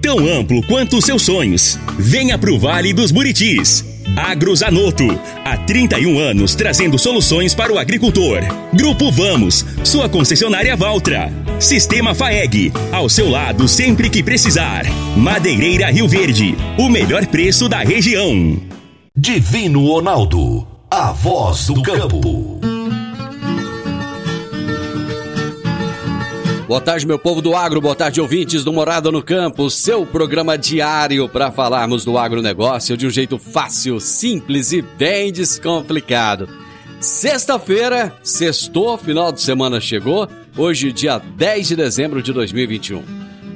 tão 0.00 0.18
amplo 0.26 0.62
quanto 0.66 0.96
os 0.96 1.04
seus 1.04 1.22
sonhos. 1.22 1.78
Venha 1.98 2.38
pro 2.38 2.58
Vale 2.58 2.92
dos 2.92 3.10
Buritis. 3.10 3.84
Agrozanoto, 4.16 5.04
há 5.44 5.56
31 5.56 6.18
anos 6.18 6.54
trazendo 6.54 6.98
soluções 6.98 7.54
para 7.54 7.72
o 7.72 7.78
agricultor. 7.78 8.40
Grupo 8.72 9.10
Vamos, 9.10 9.64
sua 9.84 10.08
concessionária 10.08 10.76
Valtra. 10.76 11.32
Sistema 11.58 12.14
FAEG, 12.14 12.72
ao 12.92 13.08
seu 13.08 13.28
lado 13.28 13.68
sempre 13.68 14.10
que 14.10 14.22
precisar. 14.22 14.84
Madeireira 15.16 15.90
Rio 15.90 16.08
Verde, 16.08 16.56
o 16.78 16.88
melhor 16.88 17.26
preço 17.26 17.68
da 17.68 17.78
região. 17.78 18.58
Divino 19.16 19.86
Ronaldo, 19.86 20.66
a 20.90 21.12
voz 21.12 21.66
do 21.66 21.82
campo. 21.82 22.69
Boa 26.70 26.80
tarde, 26.80 27.04
meu 27.04 27.18
povo 27.18 27.42
do 27.42 27.56
agro, 27.56 27.80
boa 27.80 27.96
tarde, 27.96 28.20
ouvintes 28.20 28.62
do 28.62 28.72
Morada 28.72 29.10
no 29.10 29.20
Campo, 29.20 29.68
seu 29.68 30.06
programa 30.06 30.56
diário 30.56 31.28
para 31.28 31.50
falarmos 31.50 32.04
do 32.04 32.16
agronegócio 32.16 32.96
de 32.96 33.08
um 33.08 33.10
jeito 33.10 33.40
fácil, 33.40 33.98
simples 33.98 34.70
e 34.70 34.80
bem 34.80 35.32
descomplicado. 35.32 36.48
Sexta-feira, 37.00 38.16
sextou, 38.22 38.96
final 38.96 39.32
de 39.32 39.40
semana 39.40 39.80
chegou, 39.80 40.28
hoje, 40.56 40.92
dia 40.92 41.18
10 41.18 41.66
de 41.66 41.74
dezembro 41.74 42.22
de 42.22 42.32
2021. 42.32 43.02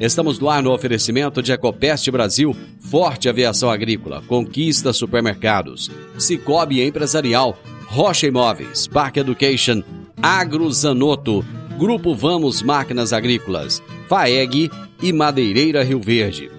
Estamos 0.01 0.41
no 0.41 0.51
ar 0.51 0.61
no 0.61 0.73
oferecimento 0.73 1.41
de 1.41 1.53
Ecopest 1.53 2.11
Brasil, 2.11 2.53
Forte 2.81 3.28
Aviação 3.28 3.71
Agrícola, 3.71 4.25
Conquista 4.27 4.93
Supermercados, 4.93 5.89
Cicobi 6.19 6.83
Empresarial, 6.83 7.56
Rocha 7.87 8.27
Imóveis, 8.27 8.89
Park 8.89 9.19
Education, 9.19 9.84
Agro 10.21 10.69
Zanoto, 10.73 11.45
Grupo 11.78 12.14
Vamos 12.14 12.62
Máquinas 12.62 13.12
Agrícolas, 13.12 13.83
FAEG 14.08 14.70
e 15.03 15.12
Madeireira 15.12 15.83
Rio 15.83 16.00
Verde. 16.00 16.50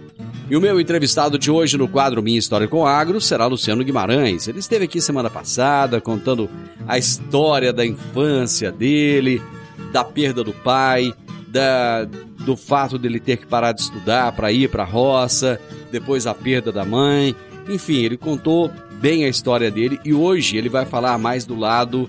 E 0.49 0.57
o 0.57 0.61
meu 0.61 0.79
entrevistado 0.79 1.39
de 1.39 1.49
hoje 1.49 1.77
no 1.77 1.87
quadro 1.87 2.21
Minha 2.21 2.37
História 2.37 2.67
com 2.67 2.85
Agro 2.85 3.21
será 3.21 3.45
Luciano 3.47 3.83
Guimarães. 3.83 4.47
Ele 4.47 4.59
esteve 4.59 4.85
aqui 4.85 4.99
semana 4.99 5.29
passada 5.29 6.01
contando 6.01 6.49
a 6.85 6.97
história 6.97 7.71
da 7.71 7.85
infância 7.85 8.71
dele, 8.71 9.41
da 9.91 10.03
perda 10.03 10.43
do 10.43 10.53
pai, 10.53 11.13
da, 11.47 12.03
do 12.03 12.57
fato 12.57 12.97
dele 12.97 13.19
ter 13.19 13.37
que 13.37 13.47
parar 13.47 13.71
de 13.71 13.81
estudar 13.81 14.33
para 14.33 14.51
ir 14.51 14.69
para 14.69 14.83
a 14.83 14.85
roça, 14.85 15.59
depois 15.91 16.27
a 16.27 16.33
perda 16.33 16.71
da 16.73 16.83
mãe. 16.83 17.33
Enfim, 17.69 18.03
ele 18.03 18.17
contou 18.17 18.69
bem 18.99 19.23
a 19.23 19.29
história 19.29 19.71
dele 19.71 19.97
e 20.03 20.13
hoje 20.13 20.57
ele 20.57 20.69
vai 20.69 20.85
falar 20.85 21.17
mais 21.17 21.45
do 21.45 21.55
lado 21.55 22.07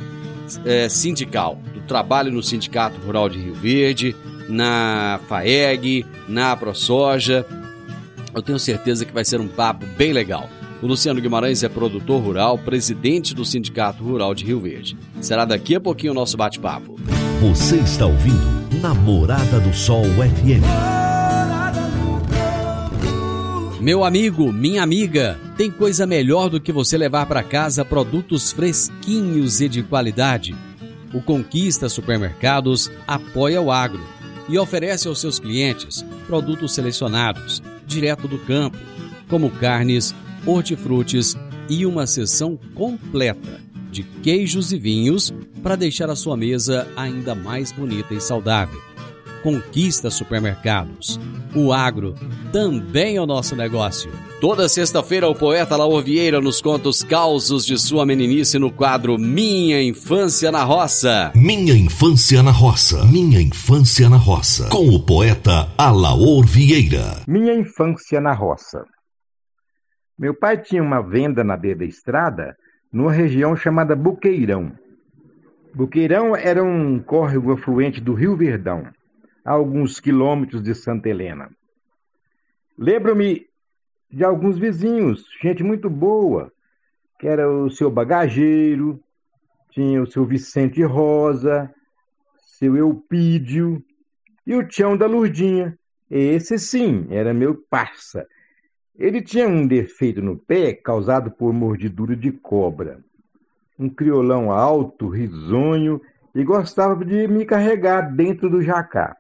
é, 0.64 0.88
sindical, 0.88 1.58
trabalho 1.86 2.32
no 2.32 2.42
Sindicato 2.42 3.00
Rural 3.00 3.28
de 3.28 3.38
Rio 3.38 3.54
Verde, 3.54 4.14
na 4.48 5.20
FAEG, 5.28 6.04
na 6.28 6.56
ProSoja. 6.56 7.46
Eu 8.34 8.42
tenho 8.42 8.58
certeza 8.58 9.04
que 9.04 9.12
vai 9.12 9.24
ser 9.24 9.40
um 9.40 9.48
papo 9.48 9.86
bem 9.96 10.12
legal. 10.12 10.48
O 10.82 10.86
Luciano 10.86 11.20
Guimarães 11.20 11.62
é 11.62 11.68
produtor 11.68 12.22
rural, 12.22 12.58
presidente 12.58 13.34
do 13.34 13.44
Sindicato 13.44 14.04
Rural 14.04 14.34
de 14.34 14.44
Rio 14.44 14.60
Verde. 14.60 14.96
Será 15.22 15.44
daqui 15.44 15.74
a 15.74 15.80
pouquinho 15.80 16.12
o 16.12 16.14
nosso 16.14 16.36
bate-papo. 16.36 16.96
Você 17.41 17.76
está 17.76 18.06
ouvindo 18.06 18.56
Namorada 18.82 19.58
do 19.58 19.75
Sol 19.75 20.04
FM. 20.04 20.64
Meu 23.80 24.04
amigo, 24.04 24.52
minha 24.52 24.82
amiga, 24.82 25.38
tem 25.56 25.70
coisa 25.70 26.06
melhor 26.06 26.50
do 26.50 26.60
que 26.60 26.72
você 26.72 26.98
levar 26.98 27.25
para 27.26 27.42
casa 27.42 27.84
produtos 27.84 28.52
fresquinhos 28.52 29.60
e 29.60 29.69
de 29.69 29.82
qualidade 29.82 30.54
o 31.12 31.21
Conquista 31.21 31.89
Supermercados 31.89 32.91
apoia 33.06 33.61
o 33.61 33.71
agro 33.71 34.05
e 34.49 34.59
oferece 34.59 35.09
aos 35.09 35.21
seus 35.21 35.39
clientes 35.39 36.05
produtos 36.27 36.75
selecionados, 36.75 37.62
direto 37.87 38.28
do 38.28 38.39
campo, 38.39 38.78
como 39.28 39.50
carnes, 39.50 40.15
hortifrutis 40.44 41.37
e 41.69 41.84
uma 41.84 42.06
seção 42.06 42.59
completa 42.75 43.61
de 43.91 44.03
queijos 44.03 44.72
e 44.72 44.78
vinhos 44.78 45.33
para 45.62 45.75
deixar 45.75 46.11
a 46.11 46.17
sua 46.17 46.37
mesa 46.37 46.87
ainda 46.97 47.34
mais 47.34 47.73
bonita 47.73 48.15
e 48.15 48.21
saudável. 48.21 48.81
Conquista 49.43 50.11
Supermercados. 50.11 51.19
O 51.55 51.73
agro 51.73 52.15
também 52.53 53.17
é 53.17 53.23
o 53.23 53.27
nosso 53.27 53.56
negócio. 53.56 54.11
Toda 54.38 54.69
sexta-feira, 54.69 55.26
o 55.26 55.34
poeta 55.34 55.78
Laor 55.78 56.04
Vieira 56.04 56.42
nos 56.42 56.60
conta 56.60 56.91
os 56.91 57.02
causos 57.02 57.64
de 57.64 57.78
sua 57.78 58.04
meninice 58.04 58.58
no 58.58 58.70
quadro 58.70 59.19
Minha 59.19 59.82
Infância 59.82 60.52
na 60.52 60.62
Roça. 60.62 61.32
Minha 61.34 61.74
Infância 61.74 62.42
na 62.42 62.50
Roça. 62.50 63.02
Minha 63.06 63.41
Infância 63.41 64.10
na 64.10 64.19
Roça. 64.19 64.69
Com 64.69 64.91
o 64.91 65.02
poeta 65.02 65.72
Alaor 65.78 66.44
Vieira. 66.46 67.22
Minha 67.26 67.54
Infância 67.54 68.20
na 68.20 68.34
Roça. 68.34 68.84
Meu 70.19 70.34
pai 70.34 70.58
tinha 70.58 70.82
uma 70.82 71.00
venda 71.00 71.42
na 71.42 71.56
beira 71.56 71.78
da 71.78 71.86
estrada, 71.86 72.54
numa 72.92 73.12
região 73.12 73.56
chamada 73.56 73.96
Buqueirão. 73.96 74.70
Buqueirão 75.75 76.36
era 76.36 76.62
um 76.62 76.98
córrego 76.98 77.52
afluente 77.52 78.02
do 78.02 78.12
Rio 78.12 78.36
Verdão, 78.36 78.86
a 79.42 79.52
alguns 79.52 79.98
quilômetros 79.98 80.62
de 80.62 80.75
Santa 80.75 81.08
Helena. 81.08 81.48
Lembro-me 82.78 83.46
de 84.11 84.25
alguns 84.25 84.59
vizinhos, 84.59 85.27
gente 85.43 85.62
muito 85.62 85.91
boa, 85.91 86.53
que 87.19 87.27
era 87.27 87.50
o 87.50 87.71
seu 87.71 87.91
bagageiro, 87.91 89.00
tinha 89.71 90.03
o 90.03 90.06
seu 90.06 90.25
Vicente 90.25 90.83
Rosa, 90.83 91.72
seu 92.59 92.77
Eupídio 92.77 93.83
e 94.47 94.55
o 94.55 94.67
Tião 94.67 94.97
da 94.97 95.06
Lurdinha. 95.06 95.78
Esse 96.11 96.59
sim 96.59 97.06
era 97.11 97.34
meu 97.34 97.55
parça. 97.69 98.27
Ele 98.99 99.21
tinha 99.21 99.47
um 99.47 99.67
defeito 99.67 100.23
no 100.23 100.38
pé 100.38 100.73
causado 100.73 101.31
por 101.31 101.53
mordidura 101.53 102.17
de 102.17 102.33
cobra. 102.33 103.05
Um 103.78 103.91
criolão 103.91 104.50
alto, 104.50 105.09
risonho 105.09 106.00
e 106.34 106.43
gostava 106.43 107.05
de 107.05 107.28
me 107.28 107.44
carregar 107.44 108.15
dentro 108.15 108.49
do 108.49 108.62
jacá. 108.62 109.17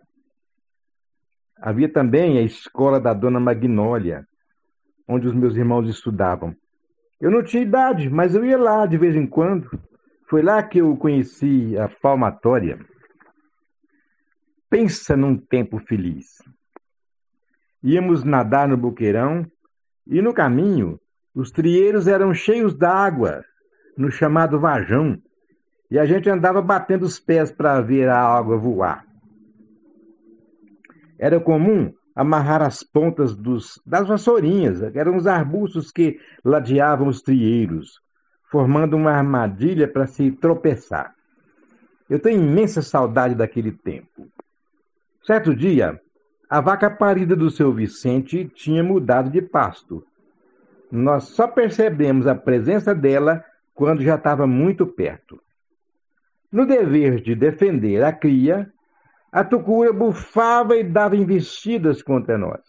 Havia 1.60 1.90
também 1.90 2.38
a 2.38 2.42
escola 2.42 3.00
da 3.00 3.12
dona 3.12 3.40
Magnólia, 3.40 4.26
onde 5.08 5.26
os 5.26 5.34
meus 5.34 5.56
irmãos 5.56 5.88
estudavam. 5.88 6.54
Eu 7.20 7.30
não 7.30 7.42
tinha 7.42 7.62
idade, 7.62 8.10
mas 8.10 8.34
eu 8.34 8.44
ia 8.44 8.58
lá 8.58 8.86
de 8.86 8.98
vez 8.98 9.16
em 9.16 9.26
quando. 9.26 9.68
Foi 10.28 10.42
lá 10.42 10.62
que 10.62 10.78
eu 10.78 10.96
conheci 10.96 11.76
a 11.78 11.88
palmatória. 11.88 12.78
Pensa 14.68 15.16
num 15.16 15.36
tempo 15.36 15.78
feliz. 15.78 16.42
Íamos 17.82 18.24
nadar 18.24 18.68
no 18.68 18.76
buqueirão 18.76 19.46
e 20.06 20.20
no 20.20 20.34
caminho 20.34 21.00
os 21.34 21.50
trieiros 21.50 22.08
eram 22.08 22.32
cheios 22.32 22.74
d'água, 22.74 23.44
no 23.96 24.10
chamado 24.10 24.58
vajão, 24.58 25.20
e 25.90 25.98
a 25.98 26.06
gente 26.06 26.28
andava 26.28 26.60
batendo 26.62 27.04
os 27.04 27.20
pés 27.20 27.52
para 27.52 27.80
ver 27.80 28.08
a 28.08 28.18
água 28.18 28.56
voar. 28.56 29.04
Era 31.18 31.38
comum 31.38 31.92
amarrar 32.16 32.62
as 32.62 32.82
pontas 32.82 33.36
dos, 33.36 33.78
das 33.84 34.08
vassourinhas, 34.08 34.82
eram 34.96 35.16
os 35.16 35.26
arbustos 35.26 35.92
que 35.92 36.18
ladeavam 36.42 37.08
os 37.08 37.20
trieiros, 37.20 38.00
formando 38.50 38.96
uma 38.96 39.12
armadilha 39.12 39.86
para 39.86 40.06
se 40.06 40.32
tropeçar. 40.32 41.14
Eu 42.08 42.18
tenho 42.18 42.42
imensa 42.42 42.80
saudade 42.80 43.34
daquele 43.34 43.70
tempo. 43.70 44.28
Certo 45.22 45.54
dia, 45.54 46.00
a 46.48 46.60
vaca 46.60 46.88
parida 46.88 47.36
do 47.36 47.50
seu 47.50 47.70
Vicente 47.70 48.50
tinha 48.54 48.82
mudado 48.82 49.28
de 49.28 49.42
pasto. 49.42 50.02
Nós 50.90 51.24
só 51.24 51.46
percebemos 51.46 52.26
a 52.26 52.34
presença 52.34 52.94
dela 52.94 53.44
quando 53.74 54.02
já 54.02 54.14
estava 54.14 54.46
muito 54.46 54.86
perto. 54.86 55.38
No 56.50 56.64
dever 56.64 57.20
de 57.20 57.34
defender 57.34 58.02
a 58.02 58.12
cria, 58.12 58.72
a 59.36 59.44
tucura 59.44 59.92
bufava 59.92 60.78
e 60.78 60.82
dava 60.82 61.14
investidas 61.14 62.00
contra 62.00 62.38
nós. 62.38 62.60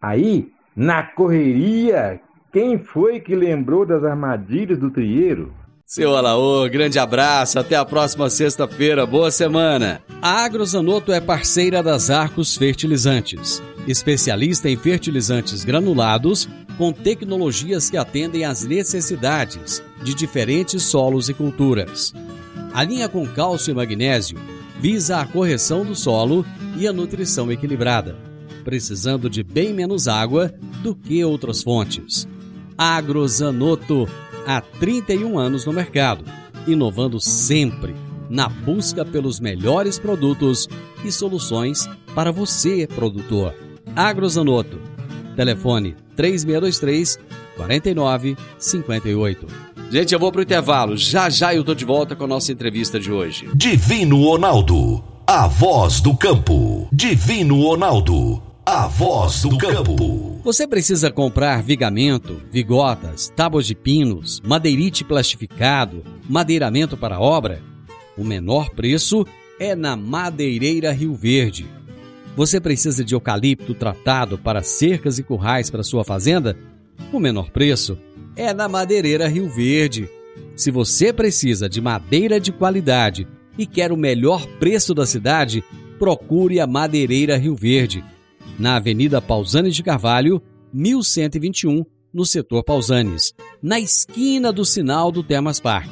Aí, 0.00 0.50
na 0.74 1.02
correria, 1.02 2.18
quem 2.50 2.78
foi 2.78 3.20
que 3.20 3.36
lembrou 3.36 3.84
das 3.84 4.02
armadilhas 4.02 4.78
do 4.78 4.90
trieiro? 4.90 5.52
Seu 5.84 6.16
Alaô, 6.16 6.66
grande 6.70 6.98
abraço, 6.98 7.58
até 7.58 7.76
a 7.76 7.84
próxima 7.84 8.30
sexta-feira, 8.30 9.04
boa 9.04 9.30
semana. 9.30 10.00
A 10.22 10.42
Agrozanoto 10.42 11.12
é 11.12 11.20
parceira 11.20 11.82
das 11.82 12.08
Arcos 12.08 12.56
Fertilizantes, 12.56 13.62
especialista 13.86 14.70
em 14.70 14.76
fertilizantes 14.76 15.64
granulados 15.64 16.48
com 16.78 16.94
tecnologias 16.94 17.90
que 17.90 17.98
atendem 17.98 18.46
às 18.46 18.64
necessidades 18.64 19.84
de 20.02 20.14
diferentes 20.14 20.84
solos 20.84 21.28
e 21.28 21.34
culturas. 21.34 22.14
A 22.72 22.82
linha 22.82 23.06
com 23.06 23.26
cálcio 23.26 23.70
e 23.70 23.74
magnésio 23.74 24.38
visa 24.80 25.20
a 25.20 25.26
correção 25.26 25.84
do 25.84 25.94
solo 25.94 26.44
e 26.76 26.86
a 26.86 26.92
nutrição 26.92 27.50
equilibrada, 27.50 28.16
precisando 28.64 29.28
de 29.28 29.42
bem 29.42 29.72
menos 29.72 30.08
água 30.08 30.52
do 30.82 30.94
que 30.94 31.24
outras 31.24 31.62
fontes. 31.62 32.28
Agrozanoto, 32.76 34.08
há 34.46 34.60
31 34.60 35.38
anos 35.38 35.66
no 35.66 35.72
mercado, 35.72 36.24
inovando 36.66 37.20
sempre 37.20 37.94
na 38.30 38.48
busca 38.48 39.04
pelos 39.04 39.40
melhores 39.40 39.98
produtos 39.98 40.68
e 41.04 41.10
soluções 41.10 41.88
para 42.14 42.30
você, 42.30 42.86
produtor. 42.86 43.54
Agrozanoto, 43.96 44.78
telefone 45.34 45.96
3623 46.14 47.18
4958. 47.56 49.67
Gente, 49.90 50.12
eu 50.12 50.20
vou 50.20 50.30
pro 50.30 50.42
intervalo. 50.42 50.98
Já 50.98 51.30
já 51.30 51.54
eu 51.54 51.64
tô 51.64 51.74
de 51.74 51.84
volta 51.84 52.14
com 52.14 52.24
a 52.24 52.28
nossa 52.28 52.52
entrevista 52.52 53.00
de 53.00 53.10
hoje. 53.10 53.48
Divino 53.54 54.22
Ronaldo, 54.22 55.02
a 55.26 55.46
voz 55.46 56.02
do 56.02 56.14
campo. 56.14 56.86
Divino 56.92 57.62
Ronaldo, 57.62 58.42
a 58.66 58.86
voz 58.86 59.42
do 59.42 59.56
campo. 59.56 60.40
Você 60.44 60.68
precisa 60.68 61.10
comprar 61.10 61.62
vigamento, 61.62 62.38
vigotas, 62.52 63.32
tábuas 63.34 63.66
de 63.66 63.74
pinos, 63.74 64.42
madeirite 64.44 65.04
plastificado, 65.04 66.04
madeiramento 66.28 66.94
para 66.94 67.18
obra? 67.18 67.62
O 68.14 68.22
menor 68.22 68.68
preço 68.70 69.24
é 69.58 69.74
na 69.74 69.96
Madeireira 69.96 70.92
Rio 70.92 71.14
Verde. 71.14 71.66
Você 72.36 72.60
precisa 72.60 73.02
de 73.02 73.14
eucalipto 73.14 73.74
tratado 73.74 74.36
para 74.36 74.62
cercas 74.62 75.18
e 75.18 75.22
currais 75.22 75.70
para 75.70 75.82
sua 75.82 76.04
fazenda? 76.04 76.58
O 77.10 77.18
menor 77.18 77.50
preço 77.50 77.98
é 78.38 78.54
na 78.54 78.66
Madeireira 78.68 79.26
Rio 79.26 79.48
Verde. 79.48 80.08
Se 80.54 80.70
você 80.70 81.12
precisa 81.12 81.68
de 81.68 81.80
madeira 81.80 82.38
de 82.38 82.52
qualidade 82.52 83.26
e 83.58 83.66
quer 83.66 83.90
o 83.90 83.96
melhor 83.96 84.46
preço 84.60 84.94
da 84.94 85.04
cidade, 85.04 85.64
procure 85.98 86.60
a 86.60 86.66
Madeireira 86.66 87.36
Rio 87.36 87.56
Verde, 87.56 88.04
na 88.56 88.76
Avenida 88.76 89.20
Pausanes 89.20 89.74
de 89.74 89.82
Carvalho, 89.82 90.40
1121, 90.72 91.84
no 92.14 92.24
setor 92.24 92.62
Pausanes, 92.62 93.34
na 93.60 93.80
esquina 93.80 94.52
do 94.52 94.64
sinal 94.64 95.10
do 95.10 95.24
Termas 95.24 95.58
Park. 95.58 95.90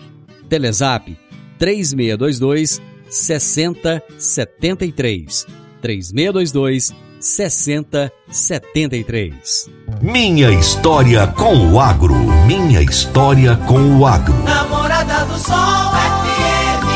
Telezap 0.49 1.19
3622 1.59 2.81
6073. 3.11 5.45
3622 5.83 6.95
6073. 7.21 9.71
Minha 10.03 10.51
história 10.51 11.27
com 11.27 11.73
o 11.73 11.81
agro. 11.81 12.15
Minha 12.47 12.83
história 12.83 13.57
com 13.57 13.99
o 13.99 14.07
agro. 14.07 14.35
Namorada 14.45 15.25
do 15.25 15.39
Sol 15.39 15.55
FM. 15.55 16.87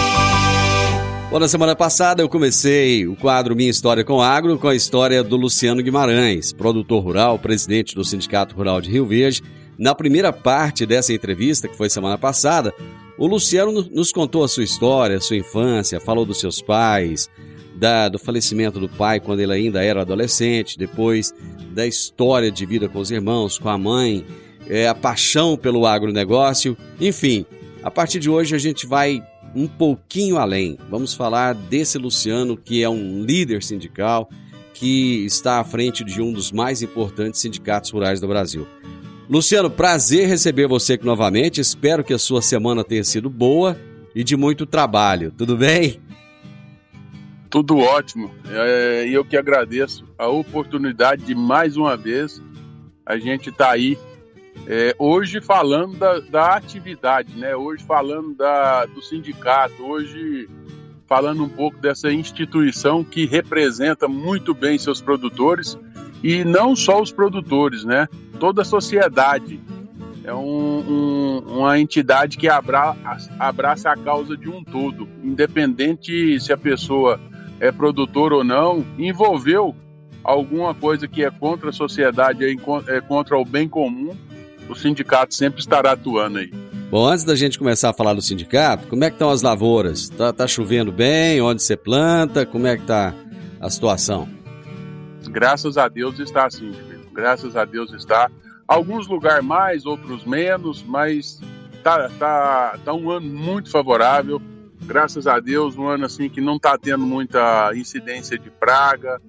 Bom, 1.31 1.39
na 1.39 1.49
semana 1.49 1.77
passada 1.77 2.23
eu 2.23 2.29
comecei 2.29 3.07
o 3.07 3.15
quadro 3.15 3.55
Minha 3.55 3.71
História 3.71 4.03
com 4.03 4.15
o 4.15 4.23
Agro 4.23 4.59
com 4.59 4.67
a 4.69 4.75
história 4.75 5.23
do 5.23 5.37
Luciano 5.37 5.81
Guimarães, 5.83 6.53
produtor 6.53 7.05
rural, 7.05 7.39
presidente 7.39 7.95
do 7.95 8.05
Sindicato 8.05 8.57
Rural 8.57 8.81
de 8.81 8.91
Rio 8.91 9.07
Verde. 9.07 9.43
Na 9.79 9.95
primeira 9.95 10.33
parte 10.33 10.85
dessa 10.85 11.13
entrevista, 11.13 11.69
que 11.69 11.77
foi 11.77 11.89
semana 11.89 12.19
passada, 12.19 12.75
o 13.17 13.27
Luciano 13.27 13.73
nos 13.93 14.11
contou 14.13 14.43
a 14.43 14.49
sua 14.49 14.65
história, 14.65 15.19
a 15.19 15.21
sua 15.21 15.37
infância, 15.37 16.01
falou 16.01 16.27
dos 16.27 16.41
seus 16.41 16.61
pais, 16.61 17.29
da, 17.81 18.11
do 18.11 18.19
falecimento 18.19 18.79
do 18.79 18.89
pai 18.89 19.19
quando 19.19 19.41
ele 19.41 19.55
ainda 19.55 19.83
era 19.83 20.03
adolescente, 20.03 20.79
depois 20.79 21.35
da 21.73 21.87
história 21.87 22.51
de 22.51 22.67
vida 22.67 22.89
com 22.89 22.99
os 22.99 23.11
irmãos, 23.11 23.59
com 23.59 23.71
a 23.71 23.79
mãe, 23.79 24.25
é, 24.69 24.87
a 24.87 24.95
paixão 24.95 25.57
pelo 25.57 25.87
agronegócio. 25.87 26.77
Enfim, 27.01 27.47
a 27.83 27.91
partir 27.91 28.21
de 28.21 28.29
hoje 28.29 28.55
a 28.55 28.59
gente 28.59 28.87
vai 28.87 29.23
um 29.57 29.67
pouquinho 29.67 30.37
além. 30.37 30.77
Vamos 30.91 31.15
falar 31.15 31.55
desse 31.55 31.97
Luciano, 31.97 32.55
que 32.55 32.83
é 32.83 32.89
um 32.89 33.25
líder 33.25 33.63
sindical, 33.63 34.29
que 34.75 35.25
está 35.25 35.59
à 35.59 35.65
frente 35.65 36.05
de 36.05 36.21
um 36.21 36.33
dos 36.33 36.53
mais 36.53 36.83
importantes 36.83 37.41
sindicatos 37.41 37.91
rurais 37.91 38.21
do 38.21 38.29
Brasil. 38.29 38.67
Luciano, 39.29 39.71
prazer 39.71 40.29
receber 40.29 40.69
você 40.69 40.95
aqui 40.95 41.07
novamente. 41.07 41.61
Espero 41.61 42.05
que 42.05 42.13
a 42.13 42.19
sua 42.19 42.43
semana 42.43 42.85
tenha 42.85 43.05
sido 43.05 43.31
boa 43.31 43.77
e 44.15 44.23
de 44.23 44.37
muito 44.37 44.67
trabalho. 44.67 45.33
Tudo 45.37 45.57
bem? 45.57 46.01
Tudo 47.51 47.79
ótimo. 47.79 48.31
É, 48.49 49.07
e 49.09 49.13
eu 49.13 49.25
que 49.25 49.37
agradeço 49.37 50.05
a 50.17 50.29
oportunidade 50.29 51.25
de 51.25 51.35
mais 51.35 51.77
uma 51.77 51.97
vez 51.97 52.41
a 53.05 53.19
gente 53.19 53.51
estar 53.51 53.67
tá 53.67 53.71
aí 53.73 53.99
é, 54.69 54.95
hoje 54.97 55.41
falando 55.41 55.97
da, 55.97 56.21
da, 56.21 56.55
atividade, 56.55 57.37
né? 57.37 57.57
Hoje 57.57 57.83
falando 57.85 58.35
da, 58.35 58.87
do 58.87 59.03
sindicato, 59.03 59.83
hoje 59.83 60.49
falando 61.09 61.43
um 61.43 61.49
pouco 61.49 61.77
dessa 61.79 62.13
instituição 62.13 63.03
que 63.03 63.27
representa 63.27 64.07
muito 64.07 64.55
bem 64.55 64.79
seus 64.79 65.01
produtores 65.01 65.77
e 66.23 66.45
não 66.45 66.77
só 66.77 67.03
os 67.03 67.11
produtores, 67.11 67.85
né? 67.85 68.07
Toda 68.39 68.63
a 68.63 68.65
sociedade. 68.65 69.61
É 70.23 70.33
um, 70.33 70.39
um, 70.39 71.39
uma 71.59 71.81
entidade 71.81 72.37
que 72.37 72.49
abra, 72.49 72.95
abraça 73.41 73.91
a 73.91 73.97
causa 73.97 74.37
de 74.37 74.49
um 74.49 74.63
todo, 74.63 75.09
independente 75.25 76.39
se 76.39 76.53
a 76.53 76.57
pessoa 76.57 77.19
é 77.61 77.71
produtor 77.71 78.33
ou 78.33 78.43
não, 78.43 78.85
envolveu 78.99 79.77
alguma 80.25 80.75
coisa 80.75 81.07
que 81.07 81.23
é 81.23 81.31
contra 81.31 81.71
a 81.71 81.73
sociedade, 81.73 82.45
é 82.45 83.01
contra 83.01 83.39
o 83.39 83.45
bem 83.45 83.69
comum, 83.69 84.17
o 84.69 84.75
sindicato 84.75 85.35
sempre 85.35 85.61
estará 85.61 85.93
atuando 85.93 86.39
aí. 86.39 86.51
Bom, 86.91 87.07
antes 87.07 87.25
da 87.25 87.37
gente 87.37 87.59
começar 87.59 87.91
a 87.91 87.93
falar 87.93 88.15
do 88.15 88.23
sindicato, 88.23 88.89
como 88.89 89.05
é 89.05 89.11
que 89.11 89.15
estão 89.15 89.31
as 89.31 89.43
lavouras? 89.43 90.09
Tá, 90.09 90.33
tá 90.33 90.47
chovendo 90.47 90.91
bem? 90.91 91.41
Onde 91.41 91.63
você 91.63 91.77
planta? 91.77 92.45
Como 92.45 92.67
é 92.67 92.77
que 92.77 92.85
tá 92.85 93.15
a 93.61 93.71
situação? 93.71 94.29
Graças 95.29 95.77
a 95.77 95.87
Deus 95.87 96.19
está 96.19 96.47
assim, 96.47 96.73
graças 97.13 97.57
a 97.57 97.65
Deus 97.65 97.93
está. 97.93 98.29
Alguns 98.67 99.07
lugares 99.07 99.45
mais, 99.45 99.87
outros 99.87 100.25
menos, 100.25 100.83
mas 100.83 101.41
tá, 101.83 102.09
tá, 102.19 102.79
tá 102.85 102.93
um 102.93 103.11
ano 103.11 103.27
muito 103.27 103.71
favorável 103.71 104.41
graças 104.91 105.29
a 105.29 105.39
Deus, 105.39 105.79
um 105.79 105.87
ano 105.87 106.07
assim 106.07 106.29
que 106.29 106.41
não 106.41 106.57
está 106.57 106.77
tendo 106.77 107.07
muita 107.07 107.71
incidência 107.77 108.37
de 108.37 108.51
praga. 108.51 109.23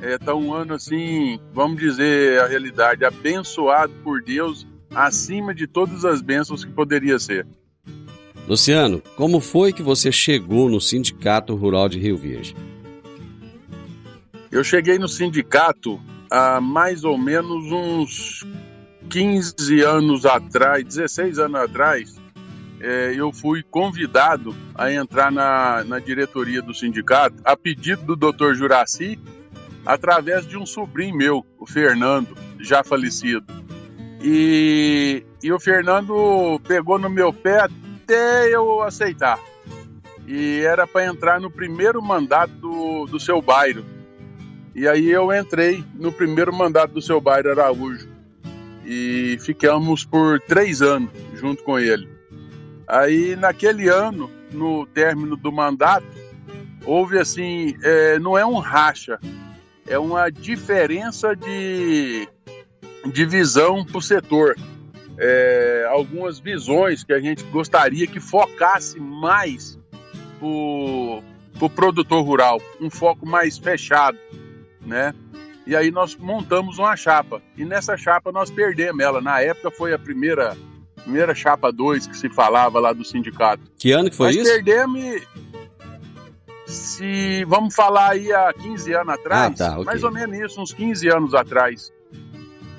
É 0.00 0.16
tá 0.16 0.34
um 0.34 0.54
ano 0.54 0.72
assim, 0.72 1.38
vamos 1.52 1.78
dizer 1.78 2.40
a 2.40 2.46
realidade, 2.46 3.04
abençoado 3.04 3.92
por 4.02 4.22
Deus 4.22 4.66
acima 4.94 5.54
de 5.54 5.66
todas 5.66 6.06
as 6.06 6.22
bênçãos 6.22 6.64
que 6.64 6.72
poderia 6.72 7.18
ser. 7.18 7.46
Luciano, 8.48 9.02
como 9.14 9.38
foi 9.38 9.70
que 9.70 9.82
você 9.82 10.10
chegou 10.10 10.70
no 10.70 10.80
Sindicato 10.80 11.54
Rural 11.54 11.90
de 11.90 11.98
Rio 11.98 12.16
Verde? 12.16 12.56
Eu 14.50 14.64
cheguei 14.64 14.98
no 14.98 15.08
sindicato 15.08 16.00
há 16.30 16.58
mais 16.58 17.04
ou 17.04 17.18
menos 17.18 17.70
uns 17.70 18.46
15 19.10 19.82
anos 19.82 20.24
atrás, 20.24 20.82
16 20.82 21.38
anos 21.38 21.60
atrás, 21.60 22.21
é, 22.82 23.14
eu 23.14 23.32
fui 23.32 23.62
convidado 23.62 24.54
a 24.74 24.92
entrar 24.92 25.30
na, 25.30 25.84
na 25.84 26.00
diretoria 26.00 26.60
do 26.60 26.74
sindicato 26.74 27.36
a 27.44 27.56
pedido 27.56 28.04
do 28.04 28.16
doutor 28.16 28.56
Juraci, 28.56 29.18
através 29.86 30.44
de 30.46 30.58
um 30.58 30.66
sobrinho 30.66 31.16
meu, 31.16 31.46
o 31.58 31.64
Fernando, 31.64 32.36
já 32.58 32.82
falecido. 32.82 33.46
E, 34.20 35.24
e 35.40 35.52
o 35.52 35.60
Fernando 35.60 36.60
pegou 36.66 36.98
no 36.98 37.08
meu 37.08 37.32
pé 37.32 37.60
até 37.60 38.52
eu 38.52 38.82
aceitar. 38.82 39.38
E 40.26 40.60
era 40.60 40.86
para 40.86 41.06
entrar 41.06 41.40
no 41.40 41.50
primeiro 41.50 42.02
mandato 42.02 42.52
do, 42.54 43.06
do 43.06 43.20
seu 43.20 43.40
bairro. 43.40 43.84
E 44.74 44.88
aí 44.88 45.08
eu 45.08 45.32
entrei 45.32 45.84
no 45.94 46.12
primeiro 46.12 46.52
mandato 46.52 46.94
do 46.94 47.02
seu 47.02 47.20
bairro 47.20 47.50
Araújo. 47.50 48.08
E 48.84 49.36
ficamos 49.40 50.04
por 50.04 50.40
três 50.40 50.82
anos 50.82 51.10
junto 51.34 51.62
com 51.62 51.78
ele. 51.78 52.08
Aí, 52.92 53.34
naquele 53.36 53.88
ano, 53.88 54.30
no 54.52 54.84
término 54.84 55.34
do 55.34 55.50
mandato, 55.50 56.06
houve 56.84 57.18
assim: 57.18 57.74
é, 57.82 58.18
não 58.18 58.36
é 58.36 58.44
um 58.44 58.58
racha, 58.58 59.18
é 59.86 59.98
uma 59.98 60.28
diferença 60.28 61.34
de, 61.34 62.28
de 63.10 63.24
visão 63.24 63.82
para 63.82 63.96
o 63.96 64.02
setor. 64.02 64.56
É, 65.16 65.86
algumas 65.88 66.38
visões 66.38 67.02
que 67.02 67.14
a 67.14 67.20
gente 67.20 67.42
gostaria 67.44 68.06
que 68.06 68.20
focasse 68.20 69.00
mais 69.00 69.78
para 70.38 70.46
o 70.46 71.70
produtor 71.74 72.22
rural, 72.22 72.60
um 72.78 72.90
foco 72.90 73.24
mais 73.26 73.56
fechado, 73.56 74.18
né? 74.84 75.14
E 75.66 75.74
aí 75.74 75.90
nós 75.90 76.14
montamos 76.14 76.78
uma 76.78 76.94
chapa. 76.94 77.40
E 77.56 77.64
nessa 77.64 77.96
chapa 77.96 78.30
nós 78.30 78.50
perdemos 78.50 79.02
ela. 79.02 79.22
Na 79.22 79.40
época 79.40 79.70
foi 79.70 79.94
a 79.94 79.98
primeira 79.98 80.54
primeira 81.02 81.34
chapa 81.34 81.70
2 81.72 82.06
que 82.06 82.16
se 82.16 82.28
falava 82.28 82.78
lá 82.80 82.92
do 82.92 83.04
sindicato. 83.04 83.62
Que 83.78 83.92
ano 83.92 84.10
que 84.10 84.16
foi 84.16 84.26
Nós 84.28 84.36
isso? 84.36 84.44
perdemos, 84.52 85.22
se 86.66 87.44
vamos 87.46 87.74
falar 87.74 88.10
aí 88.12 88.32
há 88.32 88.52
15 88.52 88.94
anos 88.94 89.14
atrás, 89.14 89.60
Ah, 89.60 89.70
tá, 89.70 89.72
ok. 89.74 89.84
mais 89.84 90.02
ou 90.04 90.10
menos 90.12 90.38
isso, 90.38 90.60
uns 90.60 90.72
15 90.72 91.08
anos 91.08 91.34
atrás. 91.34 91.92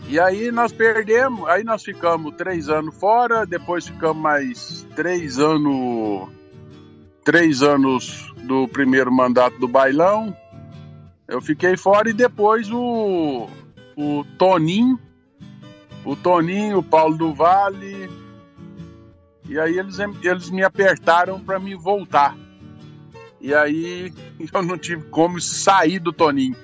E 0.08 0.20
aí 0.20 0.52
nós 0.52 0.72
perdemos, 0.72 1.48
aí 1.48 1.64
nós 1.64 1.84
ficamos 1.84 2.34
três 2.36 2.70
anos 2.70 2.96
fora, 3.00 3.46
depois 3.46 3.88
ficamos 3.88 4.22
mais 4.22 4.86
três 4.96 5.40
anos, 5.40 6.28
três 7.24 7.62
anos 7.62 8.34
do 8.44 8.68
primeiro 8.68 9.12
mandato 9.12 9.58
do 9.60 9.68
bailão. 9.68 10.36
Eu 11.28 11.42
fiquei 11.42 11.78
fora 11.78 12.10
e 12.10 12.14
depois 12.14 12.70
o, 12.70 13.48
o 13.96 14.26
Toninho, 14.38 15.00
o 16.06 16.16
Toninho, 16.16 16.80
o 16.80 16.84
Paulo 16.84 17.18
do 17.18 17.34
Vale, 17.34 18.10
e 19.48 19.60
aí 19.60 19.78
eles, 19.78 19.98
eles 20.00 20.50
me 20.50 20.64
apertaram 20.64 21.40
para 21.40 21.60
me 21.60 21.76
voltar. 21.76 22.36
E 23.40 23.54
aí 23.54 24.14
eu 24.54 24.64
não 24.64 24.78
tive 24.78 25.04
como 25.10 25.40
sair 25.40 26.00
do 26.00 26.14
Toninho. 26.14 26.56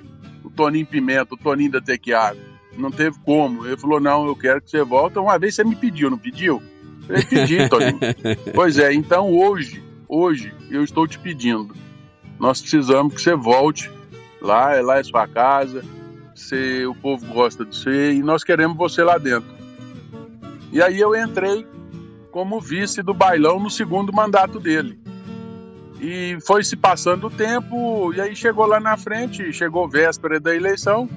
O 0.42 0.50
Toninho 0.50 0.86
Pimenta, 0.86 1.34
o 1.34 1.38
Toninho 1.38 1.72
da 1.72 1.80
Tequiago. 1.80 2.40
Não 2.76 2.90
teve 2.90 3.18
como. 3.20 3.66
Ele 3.66 3.76
falou: 3.76 4.00
não, 4.00 4.26
eu 4.26 4.34
quero 4.34 4.60
que 4.62 4.70
você 4.70 4.82
volte. 4.82 5.18
Uma 5.18 5.38
vez 5.38 5.54
você 5.54 5.62
me 5.62 5.76
pediu, 5.76 6.10
não 6.10 6.18
pediu? 6.18 6.62
Eu 7.08 7.26
pedi, 7.26 7.68
Toninho. 7.68 7.98
pois 8.54 8.78
é, 8.78 8.92
então 8.94 9.30
hoje, 9.30 9.82
hoje, 10.08 10.54
eu 10.70 10.82
estou 10.82 11.06
te 11.06 11.18
pedindo. 11.18 11.74
Nós 12.38 12.60
precisamos 12.60 13.14
que 13.14 13.20
você 13.20 13.34
volte. 13.34 13.90
Lá, 14.40 14.80
lá 14.80 14.98
é 14.98 15.02
sua 15.02 15.28
casa. 15.28 15.84
Você, 16.40 16.86
o 16.86 16.94
povo 16.94 17.26
gosta 17.26 17.64
de 17.64 17.76
você 17.76 18.12
e 18.14 18.22
nós 18.22 18.42
queremos 18.42 18.76
você 18.76 19.02
lá 19.02 19.18
dentro. 19.18 19.48
E 20.72 20.82
aí 20.82 20.98
eu 20.98 21.14
entrei 21.14 21.66
como 22.30 22.60
vice 22.60 23.02
do 23.02 23.12
bailão 23.12 23.60
no 23.60 23.70
segundo 23.70 24.12
mandato 24.12 24.58
dele. 24.58 24.98
E 26.00 26.38
foi 26.46 26.64
se 26.64 26.76
passando 26.76 27.26
o 27.26 27.30
tempo, 27.30 28.12
e 28.14 28.20
aí 28.20 28.34
chegou 28.34 28.66
lá 28.66 28.80
na 28.80 28.96
frente, 28.96 29.52
chegou 29.52 29.88
véspera 29.88 30.40
da 30.40 30.54
eleição, 30.54 31.08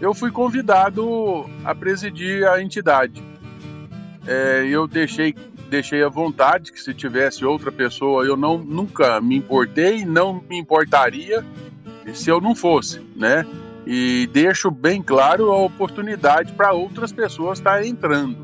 eu 0.00 0.14
fui 0.14 0.30
convidado 0.30 1.44
a 1.64 1.74
presidir 1.74 2.46
a 2.46 2.62
entidade. 2.62 3.22
É, 4.26 4.64
eu 4.66 4.88
deixei, 4.88 5.34
deixei 5.68 6.02
à 6.02 6.08
vontade 6.08 6.72
que 6.72 6.80
se 6.80 6.94
tivesse 6.94 7.44
outra 7.44 7.70
pessoa, 7.70 8.24
eu 8.24 8.36
não 8.36 8.56
nunca 8.56 9.20
me 9.20 9.36
importei, 9.36 10.04
não 10.04 10.42
me 10.48 10.58
importaria 10.58 11.44
se 12.14 12.30
eu 12.30 12.40
não 12.40 12.54
fosse, 12.54 13.00
né? 13.14 13.46
E 13.86 14.28
deixo 14.32 14.70
bem 14.70 15.02
claro 15.02 15.50
a 15.50 15.58
oportunidade 15.58 16.52
para 16.52 16.72
outras 16.72 17.12
pessoas 17.12 17.58
estar 17.58 17.84
entrando. 17.84 18.36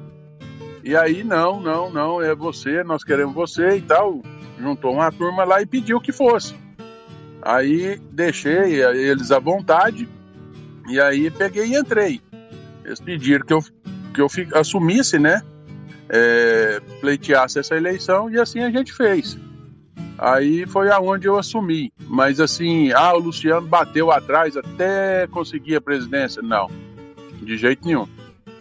E 0.83 0.97
aí, 0.97 1.23
não, 1.23 1.61
não, 1.61 1.91
não, 1.91 2.23
é 2.23 2.35
você, 2.35 2.83
nós 2.83 3.05
queremos 3.05 3.35
você 3.35 3.77
e 3.77 3.83
tal. 3.83 4.21
Juntou 4.59 4.95
uma 4.95 5.13
turma 5.13 5.45
lá 5.45 5.63
e 5.63 5.67
pediu 5.67 6.01
que 6.01 6.13
fosse. 6.13 6.57
Aí 7.43 8.01
deixei 8.11 8.83
eles 8.83 9.31
à 9.31 9.39
vontade 9.39 10.09
e 10.89 11.01
aí 11.01 11.31
peguei 11.31 11.67
e 11.67 11.77
entrei. 11.77 12.21
Eles 12.85 13.01
pediram 13.01 13.47
que 13.47 13.53
eu, 13.53 13.61
que 14.15 14.21
eu 14.21 14.29
assumisse, 14.59 15.19
né? 15.19 15.43
É, 16.09 16.81
pleiteasse 17.01 17.59
essa 17.59 17.77
eleição 17.77 18.31
e 18.31 18.41
assim 18.41 18.61
a 18.61 18.71
gente 18.71 18.93
fez. 18.93 19.39
Aí 20.19 20.67
foi 20.67 20.91
aonde 20.91 21.27
eu 21.27 21.39
assumi. 21.39 21.93
Mas 22.09 22.41
assim, 22.41 22.93
ah, 22.93 23.15
o 23.15 23.21
Luciano 23.21 23.67
bateu 23.67 24.11
atrás 24.11 24.57
até 24.57 25.27
conseguir 25.29 25.77
a 25.77 25.81
presidência. 25.81 26.43
Não, 26.43 26.69
de 27.41 27.57
jeito 27.57 27.87
nenhum. 27.87 28.07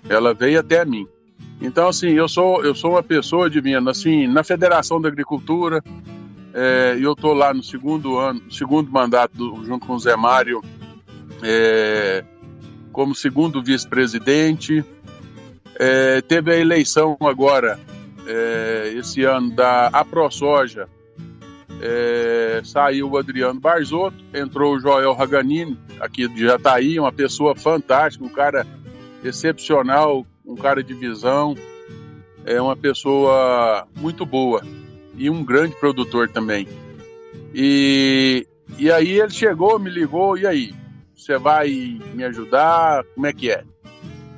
Ela 0.08 0.34
veio 0.34 0.60
até 0.60 0.86
mim. 0.86 1.08
Então, 1.60 1.88
assim, 1.88 2.10
eu 2.10 2.30
sou, 2.30 2.64
eu 2.64 2.76
sou 2.76 2.92
uma 2.92 3.04
pessoa, 3.04 3.50
divina, 3.50 3.90
assim, 3.90 4.28
na 4.28 4.44
Federação 4.44 5.02
da 5.02 5.08
Agricultura, 5.08 5.84
é, 6.54 6.98
eu 7.02 7.14
estou 7.14 7.34
lá 7.34 7.54
no 7.54 7.64
segundo 7.64 8.18
ano, 8.18 8.42
segundo 8.52 8.92
mandato, 8.92 9.36
do, 9.36 9.66
junto 9.66 9.86
com 9.86 9.94
o 9.94 10.00
Zé 10.00 10.16
Mário, 10.16 10.64
é, 11.42 12.24
como 12.92 13.16
segundo 13.16 13.62
vice-presidente. 13.62 14.86
É, 15.80 16.22
teve 16.22 16.52
a 16.52 16.58
eleição 16.58 17.18
agora, 17.22 17.80
é, 18.28 18.94
esse 18.96 19.24
ano, 19.24 19.52
da 19.52 19.88
AproSoja, 19.88 20.88
é, 21.82 22.62
saiu 22.64 23.12
o 23.12 23.18
Adriano 23.18 23.60
Barzotto, 23.60 24.24
entrou 24.34 24.76
o 24.76 24.80
Joel 24.80 25.14
Raganini, 25.14 25.78
aqui 26.00 26.28
de 26.28 26.46
Jataí, 26.46 27.00
uma 27.00 27.12
pessoa 27.12 27.56
fantástica, 27.56 28.26
um 28.26 28.30
cara 28.30 28.66
excepcional, 29.24 30.26
um 30.46 30.56
cara 30.56 30.84
de 30.84 30.94
visão, 30.94 31.56
é 32.46 32.62
uma 32.62 32.76
pessoa 32.76 33.88
muito 33.96 34.26
boa 34.26 34.62
e 35.16 35.30
um 35.30 35.44
grande 35.44 35.76
produtor 35.76 36.30
também. 36.30 36.68
E, 37.54 38.48
e 38.78 38.92
aí 38.92 39.20
ele 39.20 39.32
chegou, 39.32 39.78
me 39.78 39.90
ligou, 39.90 40.38
e 40.38 40.48
aí? 40.48 40.76
Você 41.16 41.38
vai 41.38 42.00
me 42.14 42.24
ajudar? 42.24 43.04
Como 43.16 43.26
é 43.26 43.34
que 43.34 43.52
é? 43.52 43.64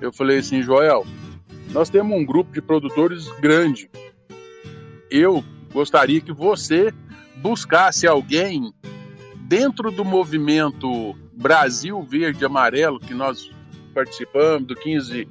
Eu 0.01 0.11
falei 0.11 0.39
assim, 0.39 0.63
Joel, 0.63 1.05
nós 1.71 1.89
temos 1.89 2.17
um 2.17 2.25
grupo 2.25 2.51
de 2.51 2.61
produtores 2.61 3.27
grande. 3.39 3.89
Eu 5.11 5.43
gostaria 5.71 6.21
que 6.21 6.31
você 6.31 6.93
buscasse 7.41 8.07
alguém 8.07 8.73
dentro 9.35 9.91
do 9.91 10.05
movimento 10.05 11.15
Brasil 11.33 12.01
Verde 12.03 12.45
Amarelo, 12.45 12.99
que 12.99 13.13
nós 13.13 13.49
participamos, 13.93 14.67
do 14.67 14.75
15, 14.75 15.27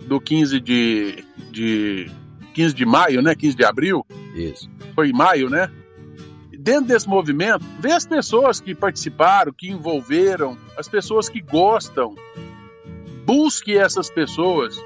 do 0.00 0.20
15 0.20 0.60
de, 0.60 1.24
de 1.50 2.10
15 2.54 2.74
de 2.74 2.84
maio, 2.84 3.22
né? 3.22 3.34
15 3.34 3.56
de 3.56 3.64
abril. 3.64 4.04
Isso. 4.34 4.68
Foi 4.94 5.10
em 5.10 5.12
maio, 5.12 5.48
né? 5.48 5.70
Dentro 6.58 6.88
desse 6.88 7.08
movimento, 7.08 7.64
vê 7.78 7.92
as 7.92 8.06
pessoas 8.06 8.60
que 8.60 8.74
participaram, 8.74 9.52
que 9.52 9.70
envolveram, 9.70 10.58
as 10.76 10.88
pessoas 10.88 11.28
que 11.28 11.40
gostam. 11.40 12.14
Busque 13.24 13.76
essas 13.76 14.10
pessoas. 14.10 14.82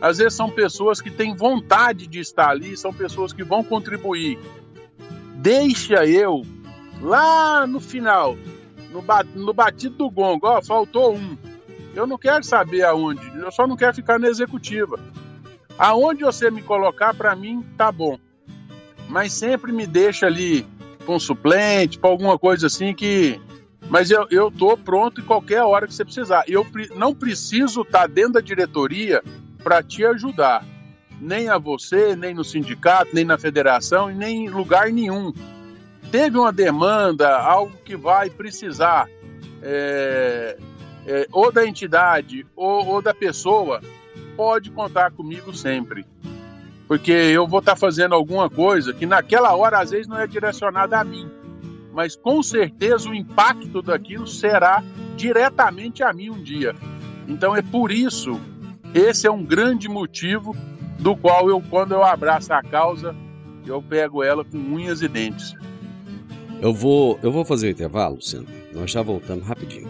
Às 0.00 0.18
vezes 0.18 0.34
são 0.34 0.48
pessoas 0.48 1.00
que 1.00 1.10
têm 1.10 1.34
vontade 1.34 2.06
de 2.06 2.20
estar 2.20 2.48
ali, 2.48 2.76
são 2.76 2.92
pessoas 2.92 3.32
que 3.32 3.44
vão 3.44 3.62
contribuir. 3.62 4.38
Deixa 5.40 6.04
eu, 6.04 6.44
lá 7.00 7.66
no 7.66 7.80
final, 7.80 8.36
no, 8.92 9.02
no 9.34 9.54
batido 9.54 9.96
do 9.96 10.10
gongo, 10.10 10.46
ó, 10.46 10.60
faltou 10.60 11.16
um. 11.16 11.36
Eu 11.94 12.06
não 12.06 12.18
quero 12.18 12.44
saber 12.44 12.84
aonde, 12.84 13.26
eu 13.38 13.50
só 13.50 13.66
não 13.66 13.74
quero 13.74 13.94
ficar 13.94 14.18
na 14.18 14.28
executiva. 14.28 15.00
Aonde 15.78 16.24
você 16.24 16.50
me 16.50 16.60
colocar, 16.60 17.14
para 17.14 17.34
mim, 17.34 17.64
tá 17.78 17.90
bom. 17.90 18.18
Mas 19.08 19.32
sempre 19.32 19.72
me 19.72 19.86
deixa 19.86 20.26
ali 20.26 20.66
com 21.06 21.18
suplente, 21.18 21.98
para 21.98 22.10
alguma 22.10 22.38
coisa 22.38 22.66
assim 22.66 22.92
que. 22.92 23.40
Mas 23.88 24.10
eu, 24.10 24.26
eu 24.30 24.50
tô 24.50 24.76
pronto 24.76 25.22
em 25.22 25.24
qualquer 25.24 25.62
hora 25.62 25.86
que 25.86 25.94
você 25.94 26.04
precisar. 26.04 26.44
Eu 26.46 26.66
não 26.94 27.14
preciso 27.14 27.80
estar 27.80 28.00
tá 28.00 28.06
dentro 28.06 28.34
da 28.34 28.40
diretoria 28.42 29.22
para 29.64 29.82
te 29.82 30.04
ajudar. 30.04 30.62
Nem 31.20 31.48
a 31.48 31.58
você, 31.58 32.16
nem 32.16 32.34
no 32.34 32.42
sindicato, 32.42 33.10
nem 33.12 33.24
na 33.24 33.36
federação, 33.36 34.08
nem 34.08 34.46
em 34.46 34.48
lugar 34.48 34.90
nenhum. 34.90 35.32
Teve 36.10 36.38
uma 36.38 36.52
demanda, 36.52 37.36
algo 37.36 37.76
que 37.84 37.96
vai 37.96 38.30
precisar, 38.30 39.08
é, 39.62 40.56
é, 41.06 41.26
ou 41.30 41.52
da 41.52 41.66
entidade 41.66 42.46
ou, 42.56 42.86
ou 42.86 43.02
da 43.02 43.12
pessoa, 43.12 43.80
pode 44.36 44.70
contar 44.70 45.10
comigo 45.10 45.54
sempre. 45.54 46.06
Porque 46.88 47.12
eu 47.12 47.46
vou 47.46 47.60
estar 47.60 47.72
tá 47.72 47.76
fazendo 47.76 48.14
alguma 48.14 48.50
coisa 48.50 48.92
que 48.92 49.06
naquela 49.06 49.54
hora 49.54 49.78
às 49.78 49.90
vezes 49.90 50.08
não 50.08 50.18
é 50.18 50.26
direcionada 50.26 50.98
a 50.98 51.04
mim, 51.04 51.30
mas 51.92 52.16
com 52.16 52.42
certeza 52.42 53.08
o 53.08 53.14
impacto 53.14 53.82
daquilo 53.82 54.26
será 54.26 54.82
diretamente 55.16 56.02
a 56.02 56.12
mim 56.12 56.30
um 56.30 56.42
dia. 56.42 56.74
Então 57.28 57.54
é 57.54 57.62
por 57.62 57.92
isso, 57.92 58.40
esse 58.92 59.26
é 59.26 59.30
um 59.30 59.44
grande 59.44 59.88
motivo 59.88 60.56
do 61.00 61.16
qual 61.16 61.48
eu, 61.48 61.62
quando 61.70 61.92
eu 61.92 62.04
abraço 62.04 62.52
a 62.52 62.62
causa, 62.62 63.16
eu 63.66 63.82
pego 63.82 64.22
ela 64.22 64.44
com 64.44 64.58
unhas 64.58 65.02
e 65.02 65.08
dentes. 65.08 65.54
Eu 66.60 66.74
vou, 66.74 67.18
eu 67.22 67.32
vou 67.32 67.44
fazer 67.44 67.68
o 67.68 67.70
intervalo, 67.70 68.16
Luciano. 68.16 68.46
Nós 68.72 68.90
já 68.90 69.00
voltamos 69.02 69.46
rapidinho. 69.46 69.88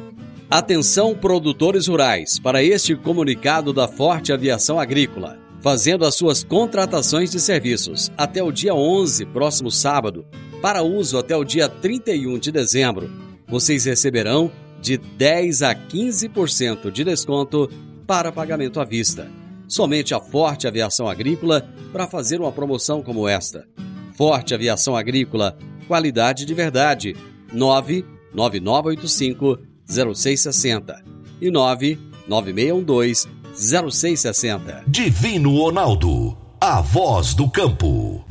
Atenção, 0.48 1.14
produtores 1.14 1.88
rurais, 1.88 2.38
para 2.38 2.62
este 2.62 2.94
comunicado 2.94 3.72
da 3.72 3.88
Forte 3.88 4.32
Aviação 4.32 4.78
Agrícola. 4.78 5.38
Fazendo 5.60 6.06
as 6.06 6.14
suas 6.14 6.42
contratações 6.42 7.30
de 7.30 7.38
serviços 7.38 8.10
até 8.16 8.42
o 8.42 8.50
dia 8.50 8.74
11, 8.74 9.26
próximo 9.26 9.70
sábado, 9.70 10.24
para 10.62 10.82
uso 10.82 11.18
até 11.18 11.36
o 11.36 11.44
dia 11.44 11.68
31 11.68 12.38
de 12.38 12.50
dezembro, 12.50 13.10
vocês 13.46 13.84
receberão 13.84 14.50
de 14.80 14.96
10 14.96 15.62
a 15.62 15.74
15% 15.74 16.90
de 16.90 17.04
desconto 17.04 17.68
para 18.06 18.32
pagamento 18.32 18.80
à 18.80 18.84
vista. 18.84 19.39
Somente 19.70 20.12
a 20.12 20.20
Forte 20.20 20.66
Aviação 20.66 21.08
Agrícola 21.08 21.66
para 21.92 22.08
fazer 22.08 22.40
uma 22.40 22.50
promoção 22.50 23.04
como 23.04 23.28
esta. 23.28 23.68
Forte 24.16 24.52
Aviação 24.52 24.96
Agrícola, 24.96 25.56
qualidade 25.86 26.44
de 26.44 26.52
verdade. 26.52 27.14
99985 27.52 29.60
0660 29.86 31.04
e 31.40 31.52
99612 31.52 33.28
0660. 33.54 34.82
Divino 34.88 35.56
Ronaldo, 35.56 36.36
a 36.60 36.80
voz 36.80 37.32
do 37.32 37.48
campo. 37.48 38.24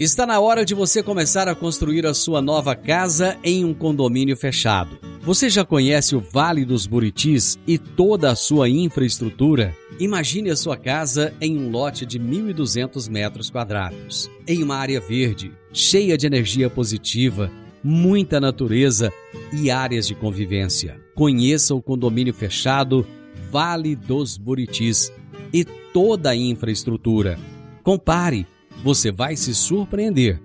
Está 0.00 0.24
na 0.24 0.40
hora 0.40 0.64
de 0.64 0.74
você 0.74 1.02
começar 1.02 1.46
a 1.46 1.54
construir 1.54 2.06
a 2.06 2.14
sua 2.14 2.40
nova 2.40 2.74
casa 2.74 3.36
em 3.44 3.66
um 3.66 3.74
condomínio 3.74 4.34
fechado. 4.34 4.98
Você 5.20 5.50
já 5.50 5.62
conhece 5.62 6.16
o 6.16 6.20
Vale 6.20 6.64
dos 6.64 6.86
Buritis 6.86 7.58
e 7.66 7.76
toda 7.76 8.30
a 8.30 8.34
sua 8.34 8.66
infraestrutura? 8.66 9.76
Imagine 9.98 10.48
a 10.48 10.56
sua 10.56 10.74
casa 10.74 11.34
em 11.38 11.58
um 11.58 11.70
lote 11.70 12.06
de 12.06 12.18
1.200 12.18 13.10
metros 13.10 13.50
quadrados, 13.50 14.30
em 14.48 14.62
uma 14.62 14.76
área 14.76 15.02
verde, 15.02 15.52
cheia 15.70 16.16
de 16.16 16.26
energia 16.26 16.70
positiva, 16.70 17.50
muita 17.84 18.40
natureza 18.40 19.12
e 19.52 19.70
áreas 19.70 20.06
de 20.06 20.14
convivência. 20.14 20.98
Conheça 21.14 21.74
o 21.74 21.82
condomínio 21.82 22.32
fechado 22.32 23.06
Vale 23.52 23.94
dos 23.94 24.38
Buritis 24.38 25.12
e 25.52 25.62
toda 25.62 26.30
a 26.30 26.36
infraestrutura. 26.36 27.38
Compare, 27.82 28.46
você 28.82 29.12
vai 29.12 29.36
se 29.36 29.54
surpreender. 29.54 30.40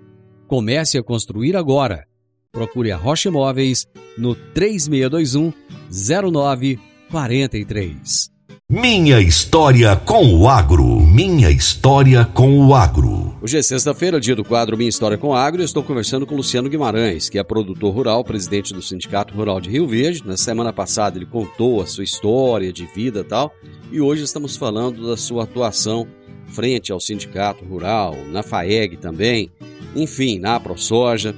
Comece 0.46 0.98
a 0.98 1.02
construir 1.02 1.56
agora. 1.56 2.06
Procure 2.52 2.92
a 2.92 2.96
Rocha 2.96 3.28
Imóveis 3.28 3.86
no 4.16 4.34
3621 4.34 5.52
0943. 5.90 8.30
Minha 8.68 9.20
história 9.20 9.94
com 9.94 10.34
o 10.34 10.48
agro. 10.48 11.00
Minha 11.00 11.50
história 11.50 12.24
com 12.24 12.66
o 12.66 12.74
agro. 12.74 13.38
Hoje 13.40 13.58
é 13.58 13.62
sexta-feira, 13.62 14.18
dia 14.18 14.34
do 14.34 14.44
quadro 14.44 14.76
Minha 14.76 14.88
História 14.88 15.16
com 15.16 15.28
o 15.28 15.34
Agro, 15.34 15.62
e 15.62 15.64
estou 15.64 15.84
conversando 15.84 16.26
com 16.26 16.34
Luciano 16.34 16.68
Guimarães, 16.68 17.28
que 17.28 17.38
é 17.38 17.44
produtor 17.44 17.94
rural, 17.94 18.24
presidente 18.24 18.74
do 18.74 18.82
Sindicato 18.82 19.34
Rural 19.34 19.60
de 19.60 19.70
Rio 19.70 19.86
Verde. 19.86 20.26
Na 20.26 20.36
semana 20.36 20.72
passada 20.72 21.16
ele 21.16 21.26
contou 21.26 21.80
a 21.80 21.86
sua 21.86 22.02
história 22.02 22.72
de 22.72 22.86
vida 22.86 23.20
e 23.20 23.24
tal, 23.24 23.54
e 23.92 24.00
hoje 24.00 24.24
estamos 24.24 24.56
falando 24.56 25.06
da 25.06 25.16
sua 25.16 25.44
atuação 25.44 26.08
frente 26.56 26.90
ao 26.90 26.98
Sindicato 26.98 27.66
Rural, 27.66 28.16
na 28.32 28.42
FAEG 28.42 28.96
também, 28.96 29.50
enfim, 29.94 30.38
na 30.38 30.58
ProSoja. 30.58 31.34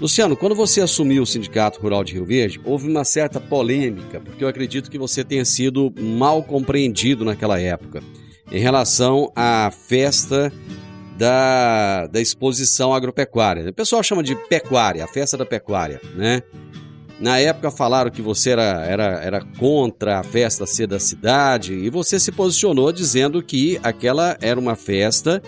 Luciano, 0.00 0.36
quando 0.36 0.54
você 0.54 0.80
assumiu 0.80 1.24
o 1.24 1.26
Sindicato 1.26 1.80
Rural 1.80 2.04
de 2.04 2.12
Rio 2.12 2.24
Verde, 2.24 2.60
houve 2.64 2.88
uma 2.88 3.02
certa 3.04 3.40
polêmica, 3.40 4.20
porque 4.20 4.44
eu 4.44 4.48
acredito 4.48 4.88
que 4.88 4.98
você 4.98 5.24
tenha 5.24 5.44
sido 5.44 5.92
mal 5.98 6.44
compreendido 6.44 7.24
naquela 7.24 7.60
época, 7.60 8.00
em 8.52 8.60
relação 8.60 9.32
à 9.34 9.68
festa 9.72 10.52
da, 11.18 12.06
da 12.06 12.20
exposição 12.20 12.94
agropecuária. 12.94 13.68
O 13.68 13.74
pessoal 13.74 14.02
chama 14.02 14.22
de 14.22 14.36
pecuária, 14.48 15.04
a 15.04 15.08
festa 15.08 15.36
da 15.36 15.44
pecuária, 15.44 16.00
né? 16.14 16.42
Na 17.22 17.38
época 17.38 17.70
falaram 17.70 18.10
que 18.10 18.20
você 18.20 18.50
era, 18.50 18.84
era, 18.84 19.04
era 19.22 19.44
contra 19.56 20.18
a 20.18 20.22
festa 20.24 20.66
ser 20.66 20.88
da 20.88 20.98
cidade 20.98 21.72
e 21.72 21.88
você 21.88 22.18
se 22.18 22.32
posicionou 22.32 22.90
dizendo 22.90 23.40
que 23.40 23.78
aquela 23.80 24.36
era 24.40 24.58
uma 24.58 24.74
festa 24.74 25.40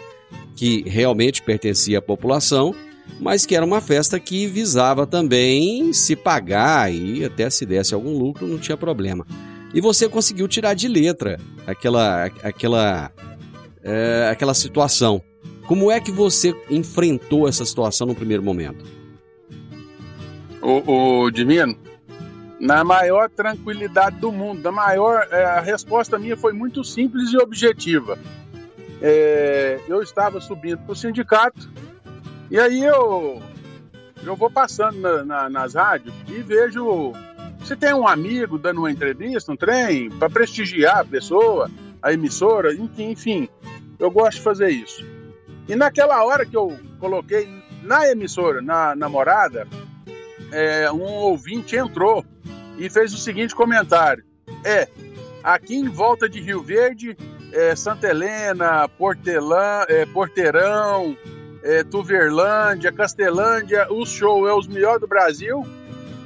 que 0.54 0.84
realmente 0.86 1.42
pertencia 1.42 1.98
à 1.98 2.02
população 2.02 2.72
mas 3.20 3.44
que 3.44 3.56
era 3.56 3.66
uma 3.66 3.80
festa 3.80 4.18
que 4.20 4.46
visava 4.46 5.04
também 5.04 5.92
se 5.92 6.14
pagar 6.14 6.92
e 6.92 7.24
até 7.24 7.50
se 7.50 7.66
desse 7.66 7.92
algum 7.92 8.16
lucro 8.16 8.46
não 8.46 8.58
tinha 8.58 8.76
problema. 8.76 9.26
E 9.74 9.80
você 9.80 10.08
conseguiu 10.08 10.46
tirar 10.48 10.74
de 10.74 10.88
letra 10.88 11.38
aquela 11.66 12.26
aquela 12.42 13.10
é, 13.82 14.28
aquela 14.30 14.54
situação. 14.54 15.20
Como 15.66 15.90
é 15.90 15.98
que 16.00 16.12
você 16.12 16.54
enfrentou 16.70 17.48
essa 17.48 17.64
situação 17.64 18.06
no 18.06 18.14
primeiro 18.14 18.42
momento? 18.42 19.03
O, 20.64 21.24
o 21.24 21.30
Divino, 21.30 21.76
na 22.58 22.82
maior 22.82 23.28
tranquilidade 23.28 24.16
do 24.16 24.32
mundo, 24.32 24.62
na 24.62 24.72
maior 24.72 25.28
é, 25.30 25.44
a 25.44 25.60
resposta 25.60 26.18
minha 26.18 26.38
foi 26.38 26.54
muito 26.54 26.82
simples 26.82 27.30
e 27.34 27.36
objetiva. 27.36 28.18
É, 29.02 29.78
eu 29.86 30.02
estava 30.02 30.40
subindo 30.40 30.78
para 30.78 30.92
o 30.92 30.96
sindicato 30.96 31.70
e 32.50 32.58
aí 32.58 32.82
eu, 32.82 33.42
eu 34.24 34.34
vou 34.34 34.50
passando 34.50 34.98
na, 34.98 35.22
na, 35.22 35.50
nas 35.50 35.74
rádios 35.74 36.14
e 36.28 36.40
vejo 36.40 37.12
se 37.62 37.76
tem 37.76 37.92
um 37.92 38.08
amigo 38.08 38.58
dando 38.58 38.78
uma 38.78 38.90
entrevista, 38.90 39.52
um 39.52 39.56
trem, 39.56 40.08
para 40.10 40.30
prestigiar 40.30 41.00
a 41.00 41.04
pessoa, 41.04 41.70
a 42.02 42.10
emissora, 42.12 42.72
enfim, 42.72 43.10
enfim. 43.10 43.48
Eu 43.98 44.10
gosto 44.10 44.38
de 44.38 44.42
fazer 44.42 44.70
isso. 44.70 45.04
E 45.68 45.76
naquela 45.76 46.24
hora 46.24 46.46
que 46.46 46.56
eu 46.56 46.78
coloquei 46.98 47.48
na 47.82 48.08
emissora, 48.10 48.62
na 48.62 48.94
namorada, 48.94 49.66
é, 50.54 50.92
um 50.92 51.02
ouvinte 51.02 51.76
entrou 51.76 52.24
e 52.78 52.88
fez 52.88 53.12
o 53.12 53.18
seguinte 53.18 53.54
comentário: 53.54 54.24
É, 54.64 54.88
aqui 55.42 55.74
em 55.74 55.88
volta 55.88 56.28
de 56.28 56.40
Rio 56.40 56.62
Verde, 56.62 57.16
é, 57.52 57.74
Santa 57.74 58.08
Helena, 58.08 58.88
Portelã, 58.88 59.84
é, 59.88 60.06
Porteirão, 60.06 61.16
é, 61.62 61.82
Tuverlândia, 61.82 62.92
Castelândia, 62.92 63.86
o 63.90 64.06
show 64.06 64.48
é 64.48 64.54
os 64.54 64.68
melhores 64.68 65.00
do 65.00 65.08
Brasil, 65.08 65.62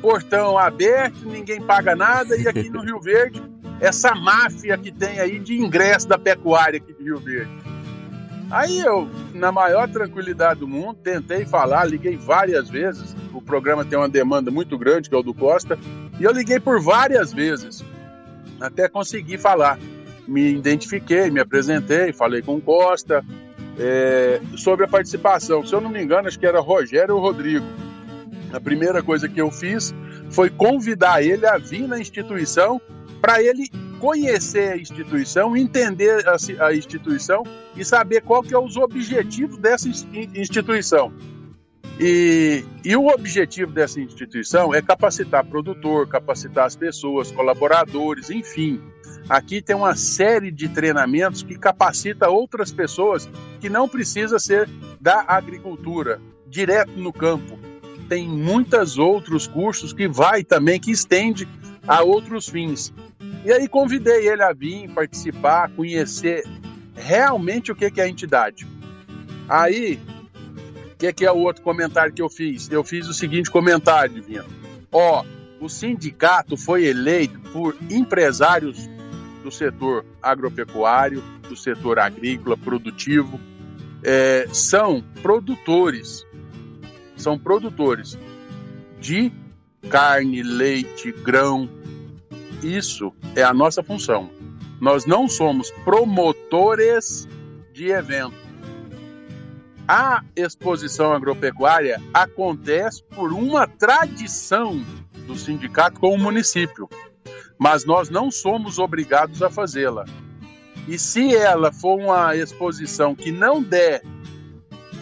portão 0.03 0.59
aberto, 0.59 1.27
ninguém 1.27 1.61
paga 1.61 1.97
nada, 1.97 2.37
e 2.37 2.47
aqui 2.47 2.69
no 2.69 2.83
Rio 2.85 3.01
Verde, 3.01 3.43
essa 3.81 4.15
máfia 4.15 4.77
que 4.77 4.93
tem 4.93 5.21
aí 5.21 5.39
de 5.39 5.59
ingresso 5.59 6.07
da 6.09 6.19
pecuária 6.19 6.79
aqui 6.79 6.93
de 6.93 7.03
Rio 7.03 7.19
Verde. 7.19 7.78
Aí 8.51 8.81
eu, 8.81 9.09
na 9.35 9.53
maior 9.53 9.89
tranquilidade 9.89 10.61
do 10.61 10.69
mundo, 10.69 10.99
tentei 11.03 11.45
falar, 11.45 11.85
liguei 11.85 12.17
várias 12.17 12.71
vezes. 12.71 13.15
O 13.35 13.43
programa 13.43 13.85
tem 13.85 13.99
uma 13.99 14.09
demanda 14.09 14.51
muito 14.51 14.79
grande, 14.79 15.09
que 15.09 15.15
é 15.15 15.19
o 15.19 15.23
do 15.23 15.35
Costa, 15.35 15.79
e 16.19 16.25
eu 16.25 16.33
liguei 16.33 16.59
por 16.59 16.81
várias 16.81 17.33
vezes, 17.33 17.85
até 18.61 18.89
conseguir 18.89 19.39
falar. 19.39 19.79
Me 20.27 20.51
identifiquei, 20.53 21.31
me 21.31 21.41
apresentei, 21.41 22.13
falei 22.13 22.41
com 22.41 22.57
o 22.57 22.61
Costa, 22.61 23.25
é, 23.79 24.41
sobre 24.57 24.87
a 24.87 24.89
participação. 24.89 25.65
Se 25.65 25.75
eu 25.75 25.81
não 25.81 25.91
me 25.91 26.03
engano, 26.03 26.27
acho 26.27 26.39
que 26.39 26.47
era 26.47 26.61
Rogério 26.61 27.17
ou 27.17 27.21
Rodrigo. 27.21 27.67
A 28.53 28.61
primeira 28.61 29.03
coisa 29.03 29.29
que 29.29 29.41
eu 29.41 29.51
fiz 29.51 29.95
foi 30.31 30.49
convidar 30.49 31.23
ele 31.23 31.47
a 31.47 31.59
vir 31.59 31.87
na 31.87 31.99
instituição 31.99 32.81
para 33.21 33.43
ele 33.43 33.71
conhecer 33.99 34.73
a 34.73 34.77
instituição, 34.77 35.57
entender 35.57 36.25
a, 36.27 36.67
a, 36.67 36.75
instituição 36.75 37.43
e 37.77 37.85
saber 37.85 38.23
qual 38.23 38.43
que 38.43 38.55
é 38.55 38.59
os 38.59 38.77
objetivos 38.77 39.59
dessa 39.59 39.89
instituição. 39.89 41.13
E, 42.01 42.65
e 42.85 42.95
o 42.95 43.09
objetivo 43.09 43.73
dessa 43.73 44.01
instituição 44.01 44.73
é 44.73 44.81
capacitar 44.81 45.45
produtor, 45.45 46.09
capacitar 46.09 46.67
as 46.67 46.77
pessoas, 46.77 47.33
colaboradores, 47.33 48.31
enfim, 48.31 48.81
Aqui 49.29 49.61
tem 49.61 49.77
uma 49.77 49.95
série 49.95 50.51
de 50.51 50.71
treinamentos 50.71 51.43
que 51.43 51.59
capacita 51.59 52.31
outras 52.31 52.73
pessoas 52.73 53.29
que 53.61 53.69
não 53.69 53.87
precisa 53.87 54.39
ser 54.39 54.69
da 54.99 55.23
agricultura, 55.29 56.19
direto 56.47 56.93
no 56.93 57.13
campo. 57.13 57.59
Tem 58.09 58.27
muitos 58.27 58.97
outros 58.97 59.47
cursos 59.47 59.93
que 59.93 60.09
vai 60.09 60.43
também, 60.43 60.81
que 60.81 60.91
estende 60.91 61.47
a 61.89 62.03
outros 62.03 62.49
fins. 62.49 62.93
E 63.45 63.51
aí 63.51 63.67
convidei 63.67 64.29
ele 64.29 64.43
a 64.43 64.53
vir 64.53 64.91
participar, 64.91 65.71
conhecer 65.71 66.45
realmente 66.95 67.73
o 67.73 67.75
que 67.75 68.01
é 68.01 68.05
a 68.05 68.09
entidade. 68.09 68.67
Aí, 69.49 69.99
o 70.93 71.15
que, 71.15 71.25
é 71.25 71.33
o 71.33 71.39
outro 71.39 71.63
comentário 71.63 72.13
que 72.13 72.21
eu 72.21 72.29
fiz? 72.29 72.71
Eu 72.71 72.85
fiz 72.85 73.09
o 73.09 73.15
seguinte 73.15 73.51
comentário, 73.51 74.15
Divino. 74.15 74.45
Ó, 74.93 75.25
o 75.61 75.69
sindicato 75.69 76.57
foi 76.57 76.85
eleito 76.85 77.41
por 77.53 77.75
empresários 77.91 78.89
do 79.43 79.51
setor 79.51 80.05
agropecuário, 80.23 81.23
do 81.49 81.57
setor 81.57 81.99
agrícola, 81.99 82.57
produtivo, 82.57 83.41
é, 84.03 84.47
são 84.53 85.03
produtores, 85.23 86.27
são 87.17 87.39
produtores 87.39 88.19
de 89.01 89.33
carne, 89.89 90.43
leite, 90.43 91.13
grão. 91.13 91.69
Isso 92.63 93.13
é 93.37 93.43
a 93.43 93.55
nossa 93.55 93.83
função. 93.83 94.31
Nós 94.81 95.07
não 95.07 95.29
somos 95.29 95.71
promotores 95.85 97.29
de 97.73 97.89
evento. 97.89 98.37
A 99.87 100.23
exposição 100.37 101.13
agropecuária 101.13 102.01
acontece 102.13 103.03
por 103.03 103.33
uma 103.33 103.67
tradição 103.67 104.85
do 105.27 105.35
sindicato 105.35 105.99
com 105.99 106.15
o 106.15 106.19
município 106.19 106.89
mas 107.59 107.85
nós 107.85 108.09
não 108.09 108.31
somos 108.31 108.79
obrigados 108.79 109.43
a 109.43 109.51
fazê-la. 109.51 110.05
E 110.87 110.99
se 110.99 111.35
ela 111.35 111.73
for 111.73 111.99
uma 111.99 112.35
exposição 112.37 113.15
que 113.15 113.33
não 113.33 113.61
der 113.61 114.03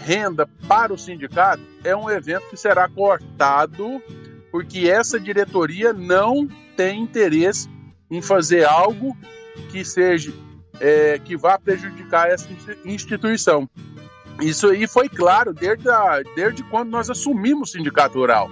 renda 0.03 0.49
para 0.67 0.93
o 0.93 0.99
sindicato, 0.99 1.63
é 1.85 1.95
um 1.95 2.09
evento 2.09 2.49
que 2.49 2.57
será 2.57 2.89
cortado, 2.89 4.03
porque 4.51 4.89
essa 4.89 5.21
diretoria 5.21 5.93
não 5.93 6.49
tem 6.77 7.01
interesse 7.01 7.69
em 8.11 8.21
fazer 8.21 8.65
algo 8.65 9.17
que 9.71 9.85
seja 9.85 10.33
é, 10.81 11.19
que 11.19 11.37
vá 11.37 11.59
prejudicar 11.59 12.29
essa 12.29 12.49
instituição. 12.85 13.69
Isso 14.41 14.69
aí 14.69 14.87
foi 14.87 15.09
claro 15.09 15.55
desde, 15.55 15.89
a, 15.89 16.23
desde 16.35 16.63
quando 16.65 16.91
nós 16.91 17.09
assumimos 17.09 17.71
o 17.71 17.73
sindicato 17.73 18.19
rural. 18.19 18.51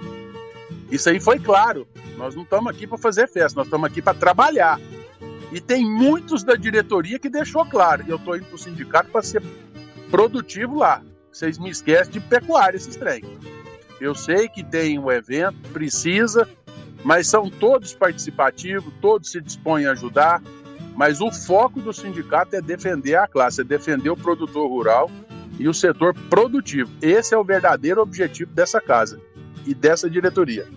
Isso 0.91 1.09
aí 1.09 1.19
foi 1.19 1.39
claro. 1.39 1.87
Nós 2.17 2.33
não 2.33 2.43
estamos 2.43 2.73
aqui 2.73 2.87
para 2.87 2.97
fazer 2.97 3.27
festa, 3.27 3.57
nós 3.57 3.67
estamos 3.67 3.85
aqui 3.87 4.01
para 4.01 4.17
trabalhar. 4.17 4.79
E 5.51 5.61
tem 5.61 5.85
muitos 5.85 6.43
da 6.43 6.55
diretoria 6.55 7.19
que 7.19 7.29
deixou 7.29 7.65
claro. 7.65 8.03
Eu 8.07 8.15
estou 8.15 8.35
indo 8.35 8.45
para 8.45 8.55
o 8.55 8.59
sindicato 8.59 9.11
para 9.11 9.21
ser 9.21 9.43
produtivo 10.09 10.77
lá. 10.77 11.01
Vocês 11.31 11.59
me 11.59 11.69
esquecem 11.69 12.13
de 12.13 12.19
pecuária 12.19 12.77
esses 12.77 12.95
trem. 12.95 13.23
Eu 13.99 14.15
sei 14.15 14.49
que 14.49 14.63
tem 14.63 14.97
um 14.97 15.11
evento, 15.11 15.57
precisa, 15.71 16.49
mas 17.05 17.27
são 17.27 17.51
todos 17.51 17.93
participativos, 17.93 18.91
todos 18.99 19.29
se 19.29 19.39
dispõem 19.39 19.85
a 19.85 19.91
ajudar. 19.91 20.41
Mas 20.95 21.21
o 21.21 21.31
foco 21.31 21.79
do 21.79 21.93
sindicato 21.93 22.55
é 22.55 22.61
defender 22.61 23.15
a 23.15 23.27
classe, 23.27 23.61
é 23.61 23.63
defender 23.63 24.09
o 24.09 24.17
produtor 24.17 24.67
rural 24.67 25.11
e 25.59 25.67
o 25.69 25.73
setor 25.73 26.15
produtivo. 26.31 26.89
Esse 27.03 27.35
é 27.35 27.37
o 27.37 27.43
verdadeiro 27.43 28.01
objetivo 28.01 28.51
dessa 28.51 28.81
casa 28.81 29.21
e 29.67 29.75
dessa 29.75 30.09
diretoria. 30.09 30.67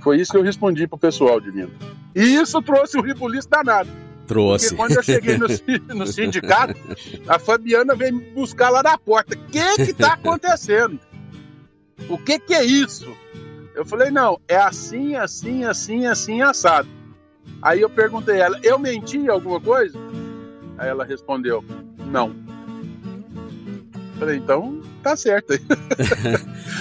Foi 0.00 0.20
isso 0.20 0.30
que 0.30 0.38
eu 0.38 0.42
respondi 0.42 0.86
pro 0.86 0.96
pessoal, 0.96 1.40
Divino. 1.40 1.72
E 2.14 2.22
isso 2.36 2.62
trouxe 2.62 2.96
um 2.96 3.02
ribuliço 3.02 3.48
danado. 3.48 3.90
Trouxe. 4.28 4.68
Porque 4.68 4.76
quando 4.76 4.92
eu 4.92 5.02
cheguei 5.02 5.38
no, 5.38 5.48
no, 5.92 6.06
sindicato, 6.06 6.78
a 7.26 7.36
Fabiana 7.36 7.96
veio 7.96 8.14
me 8.14 8.30
buscar 8.30 8.70
lá 8.70 8.80
na 8.80 8.96
porta. 8.96 9.34
O 9.34 9.46
que 9.46 9.86
que 9.86 9.92
tá 9.92 10.12
acontecendo? 10.14 11.00
O 12.08 12.16
que 12.16 12.38
que 12.38 12.54
é 12.54 12.62
isso? 12.62 13.12
Eu 13.76 13.84
falei, 13.84 14.10
não, 14.10 14.40
é 14.48 14.56
assim, 14.56 15.16
assim, 15.16 15.64
assim, 15.64 16.06
assim, 16.06 16.40
assado. 16.40 16.88
Aí 17.60 17.82
eu 17.82 17.90
perguntei 17.90 18.40
a 18.40 18.46
ela, 18.46 18.60
eu 18.62 18.78
menti 18.78 19.28
alguma 19.28 19.60
coisa? 19.60 19.98
Aí 20.78 20.88
ela 20.88 21.04
respondeu, 21.04 21.62
não. 22.06 22.34
Falei, 24.18 24.38
então 24.38 24.80
tá 25.02 25.14
certo 25.14 25.52
aí. 25.52 25.60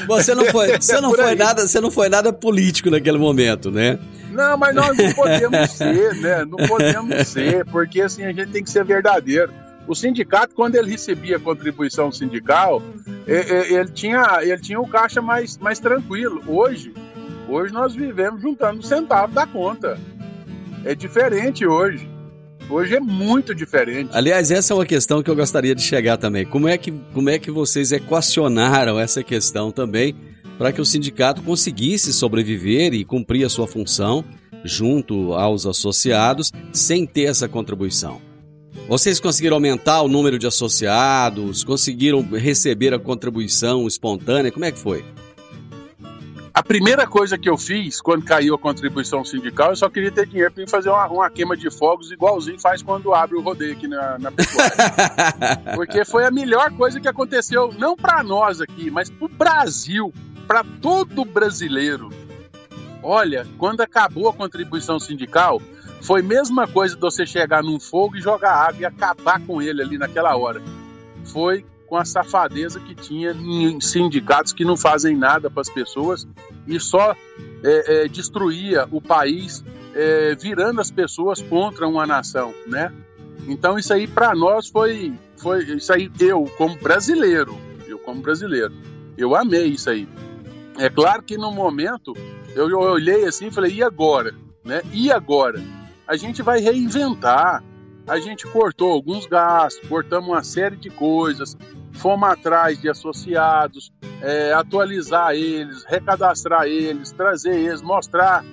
você 0.08 0.34
não 0.34 0.46
foi, 0.46 0.80
você 0.80 1.02
não 1.02 1.14
é 1.14 1.18
foi 1.18 1.36
nada, 1.36 1.68
você 1.68 1.82
não 1.82 1.92
foi 1.92 2.08
nada 2.08 2.32
político 2.32 2.90
naquele 2.90 3.18
momento, 3.18 3.70
né? 3.70 4.00
Não, 4.32 4.58
mas 4.58 4.74
nós 4.74 4.98
não 4.98 5.14
podemos 5.14 5.72
ser, 5.72 6.16
né? 6.16 6.46
Não 6.46 6.66
podemos 6.66 7.28
ser, 7.28 7.66
porque 7.66 8.00
assim 8.02 8.24
a 8.24 8.32
gente 8.32 8.52
tem 8.52 8.64
que 8.64 8.70
ser 8.70 8.86
verdadeiro. 8.86 9.52
O 9.88 9.94
sindicato, 9.94 10.56
quando 10.56 10.76
ele 10.76 10.92
recebia 10.92 11.40
contribuição 11.40 12.12
sindical, 12.12 12.82
ele, 13.28 13.90
tinha, 13.92 14.40
ele 14.42 14.60
tinha 14.60 14.80
o 14.80 14.88
caixa 14.88 15.22
mais, 15.22 15.58
mais 15.58 15.80
tranquilo. 15.80 16.42
Hoje, 16.48 16.94
hoje 17.48 17.72
nós 17.72 17.94
vivemos 17.94 18.42
juntando 18.42 18.82
centavos 18.82 19.36
da 19.36 19.46
conta. 19.46 20.00
É 20.84 20.96
diferente 20.96 21.66
hoje. 21.66 22.10
Hoje 22.70 22.96
é 22.96 23.00
muito 23.00 23.54
diferente. 23.54 24.10
Aliás, 24.12 24.50
essa 24.50 24.74
é 24.74 24.76
uma 24.76 24.86
questão 24.86 25.22
que 25.22 25.30
eu 25.30 25.36
gostaria 25.36 25.76
de 25.76 25.84
chegar 25.84 26.18
também. 26.18 26.46
Como 26.46 26.68
é 26.68 26.78
que, 26.78 26.92
como 27.14 27.30
é 27.30 27.38
que 27.38 27.52
vocês 27.52 27.92
equacionaram 27.92 29.00
essa 29.00 29.24
questão 29.24 29.72
também 29.72 30.16
para 30.58 30.72
que 30.72 30.82
o 30.82 30.86
sindicato 30.86 31.44
conseguisse 31.44 32.12
sobreviver 32.12 32.94
e 32.94 33.06
cumprir 33.06 33.46
a 33.46 33.50
sua 33.50 33.68
função 33.68 34.26
junto 34.64 35.34
aos 35.34 35.68
associados 35.68 36.52
sem 36.74 37.06
ter 37.06 37.26
essa 37.26 37.48
contribuição? 37.48 38.25
Vocês 38.88 39.20
conseguiram 39.20 39.56
aumentar 39.56 40.04
o 40.04 40.08
número 40.08 40.38
de 40.38 40.46
associados? 40.46 41.64
Conseguiram 41.64 42.22
receber 42.22 42.94
a 42.94 43.00
contribuição 43.00 43.88
espontânea? 43.88 44.52
Como 44.52 44.64
é 44.64 44.72
que 44.72 44.78
foi? 44.78 45.04
A 46.54 46.62
primeira 46.62 47.08
coisa 47.08 47.36
que 47.36 47.50
eu 47.50 47.58
fiz 47.58 48.00
quando 48.00 48.24
caiu 48.24 48.54
a 48.54 48.60
contribuição 48.60 49.26
sindical, 49.26 49.72
eu 49.72 49.76
só 49.76 49.90
queria 49.90 50.12
ter 50.12 50.28
dinheiro 50.28 50.54
para 50.54 50.68
fazer 50.68 50.90
uma, 50.90 51.08
uma, 51.08 51.30
queima 51.32 51.58
de 51.58 51.70
fogos 51.72 52.12
igualzinho 52.12 52.60
faz 52.60 52.82
quando 52.84 53.14
abre 53.14 53.36
o 53.36 53.42
rodeio 53.42 53.74
aqui 53.74 53.88
na, 53.88 54.20
na 54.20 54.32
Porque 55.76 56.06
foi 56.06 56.24
a 56.24 56.32
melhor 56.32 56.72
coisa 56.72 57.00
que 57.00 57.08
aconteceu, 57.08 57.74
não 57.74 57.96
para 57.96 58.24
nós 58.24 58.62
aqui, 58.62 58.92
mas 58.92 59.10
para 59.10 59.26
o 59.26 59.28
Brasil, 59.28 60.14
para 60.48 60.64
todo 60.80 61.26
brasileiro. 61.26 62.10
Olha, 63.02 63.46
quando 63.58 63.82
acabou 63.82 64.30
a 64.30 64.34
contribuição 64.34 65.00
sindical, 65.00 65.62
foi 66.06 66.22
a 66.22 66.24
mesma 66.24 66.68
coisa 66.68 66.94
de 66.94 67.02
você 67.02 67.26
chegar 67.26 67.64
num 67.64 67.80
fogo 67.80 68.16
e 68.16 68.22
jogar 68.22 68.54
água 68.54 68.82
e 68.82 68.86
acabar 68.86 69.44
com 69.46 69.60
ele 69.62 69.82
ali 69.82 69.98
naquela 69.98 70.36
hora. 70.38 70.62
Foi 71.26 71.66
com 71.88 71.98
a 71.98 72.06
safadeza 72.06 72.80
que 72.80 72.94
tinha 72.94 73.32
em 73.32 73.80
sindicatos 73.82 74.54
que 74.54 74.64
não 74.64 74.78
fazem 74.78 75.16
nada 75.16 75.50
para 75.50 75.62
as 75.62 75.70
pessoas 75.70 76.28
e 76.68 76.80
só 76.80 77.16
é, 77.64 78.04
é, 78.04 78.08
destruía 78.08 78.88
o 78.92 79.02
país, 79.02 79.64
é, 79.96 80.36
virando 80.36 80.80
as 80.80 80.92
pessoas 80.92 81.42
contra 81.42 81.88
uma 81.88 82.06
nação, 82.06 82.54
né? 82.68 82.92
Então 83.48 83.78
isso 83.78 83.94
aí 83.94 84.08
para 84.08 84.34
nós 84.36 84.68
foi, 84.68 85.14
foi 85.38 85.64
isso 85.64 85.92
aí 85.92 86.12
eu 86.20 86.46
como 86.58 86.76
brasileiro, 86.78 87.58
eu 87.88 87.98
como 88.00 88.22
brasileiro, 88.22 88.74
eu 89.18 89.36
amei 89.36 89.68
isso 89.68 89.90
aí. 89.90 90.08
É 90.78 90.90
claro 90.90 91.24
que 91.24 91.38
no 91.38 91.52
momento 91.52 92.14
eu, 92.56 92.68
olhei 92.78 93.26
assim 93.26 93.48
e 93.48 93.52
falei 93.52 93.74
e 93.74 93.84
agora, 93.84 94.34
né? 94.64 94.82
E 94.92 95.12
agora? 95.12 95.62
A 96.08 96.16
gente 96.16 96.42
vai 96.42 96.60
reinventar, 96.60 97.64
a 98.08 98.20
gente 98.20 98.46
cortou 98.48 98.92
alguns 98.92 99.26
gastos, 99.26 99.88
cortamos 99.88 100.30
uma 100.30 100.44
série 100.44 100.76
de 100.76 100.90
coisas, 100.90 101.58
fomos 101.94 102.30
atrás 102.30 102.80
de 102.80 102.90
associados, 102.90 103.92
é, 104.22 104.54
atualizar 104.54 105.34
eles, 105.34 105.84
recadastrar 105.86 106.66
eles, 106.66 107.12
trazer 107.12 107.56
eles, 107.56 107.82
mostrar 107.82 108.46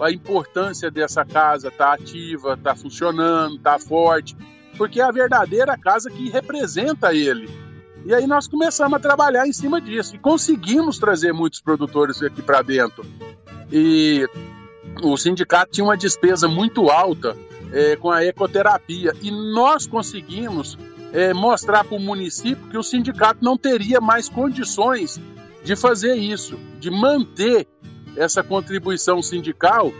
a 0.00 0.10
importância 0.10 0.90
dessa 0.90 1.24
casa 1.24 1.70
tá 1.70 1.92
ativa, 1.92 2.56
tá 2.56 2.74
funcionando, 2.74 3.58
tá 3.58 3.78
forte, 3.78 4.36
porque 4.76 5.00
é 5.00 5.04
a 5.04 5.10
verdadeira 5.10 5.76
casa 5.78 6.10
que 6.10 6.28
representa 6.28 7.14
ele. 7.14 7.48
E 8.04 8.14
aí 8.14 8.26
nós 8.26 8.46
começamos 8.46 8.96
a 8.96 9.00
trabalhar 9.00 9.46
em 9.46 9.52
cima 9.52 9.80
disso 9.80 10.14
e 10.14 10.18
conseguimos 10.18 10.98
trazer 10.98 11.32
muitos 11.32 11.60
produtores 11.60 12.22
aqui 12.22 12.42
para 12.42 12.62
dentro. 12.62 13.04
E 13.72 14.28
o 15.02 15.16
sindicato 15.16 15.72
tinha 15.72 15.84
uma 15.84 15.96
despesa 15.96 16.48
muito 16.48 16.88
alta 16.88 17.36
é, 17.72 17.96
com 17.96 18.10
a 18.10 18.24
ecoterapia 18.24 19.12
e 19.20 19.30
nós 19.30 19.86
conseguimos 19.86 20.78
é, 21.12 21.32
mostrar 21.32 21.84
para 21.84 21.96
o 21.96 22.00
município 22.00 22.68
que 22.68 22.78
o 22.78 22.82
sindicato 22.82 23.44
não 23.44 23.56
teria 23.56 24.00
mais 24.00 24.28
condições 24.28 25.20
de 25.62 25.74
fazer 25.74 26.14
isso, 26.14 26.56
de 26.78 26.90
manter 26.90 27.66
essa 28.16 28.42
contribuição 28.42 29.22
sindical 29.22 29.92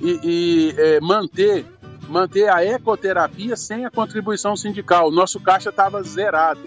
e, 0.00 0.20
e 0.22 0.74
é, 0.76 1.00
manter, 1.00 1.64
manter 2.08 2.48
a 2.48 2.64
ecoterapia 2.64 3.56
sem 3.56 3.86
a 3.86 3.90
contribuição 3.90 4.56
sindical. 4.56 5.10
Nosso 5.10 5.40
caixa 5.40 5.70
estava 5.70 6.02
zerado. 6.02 6.62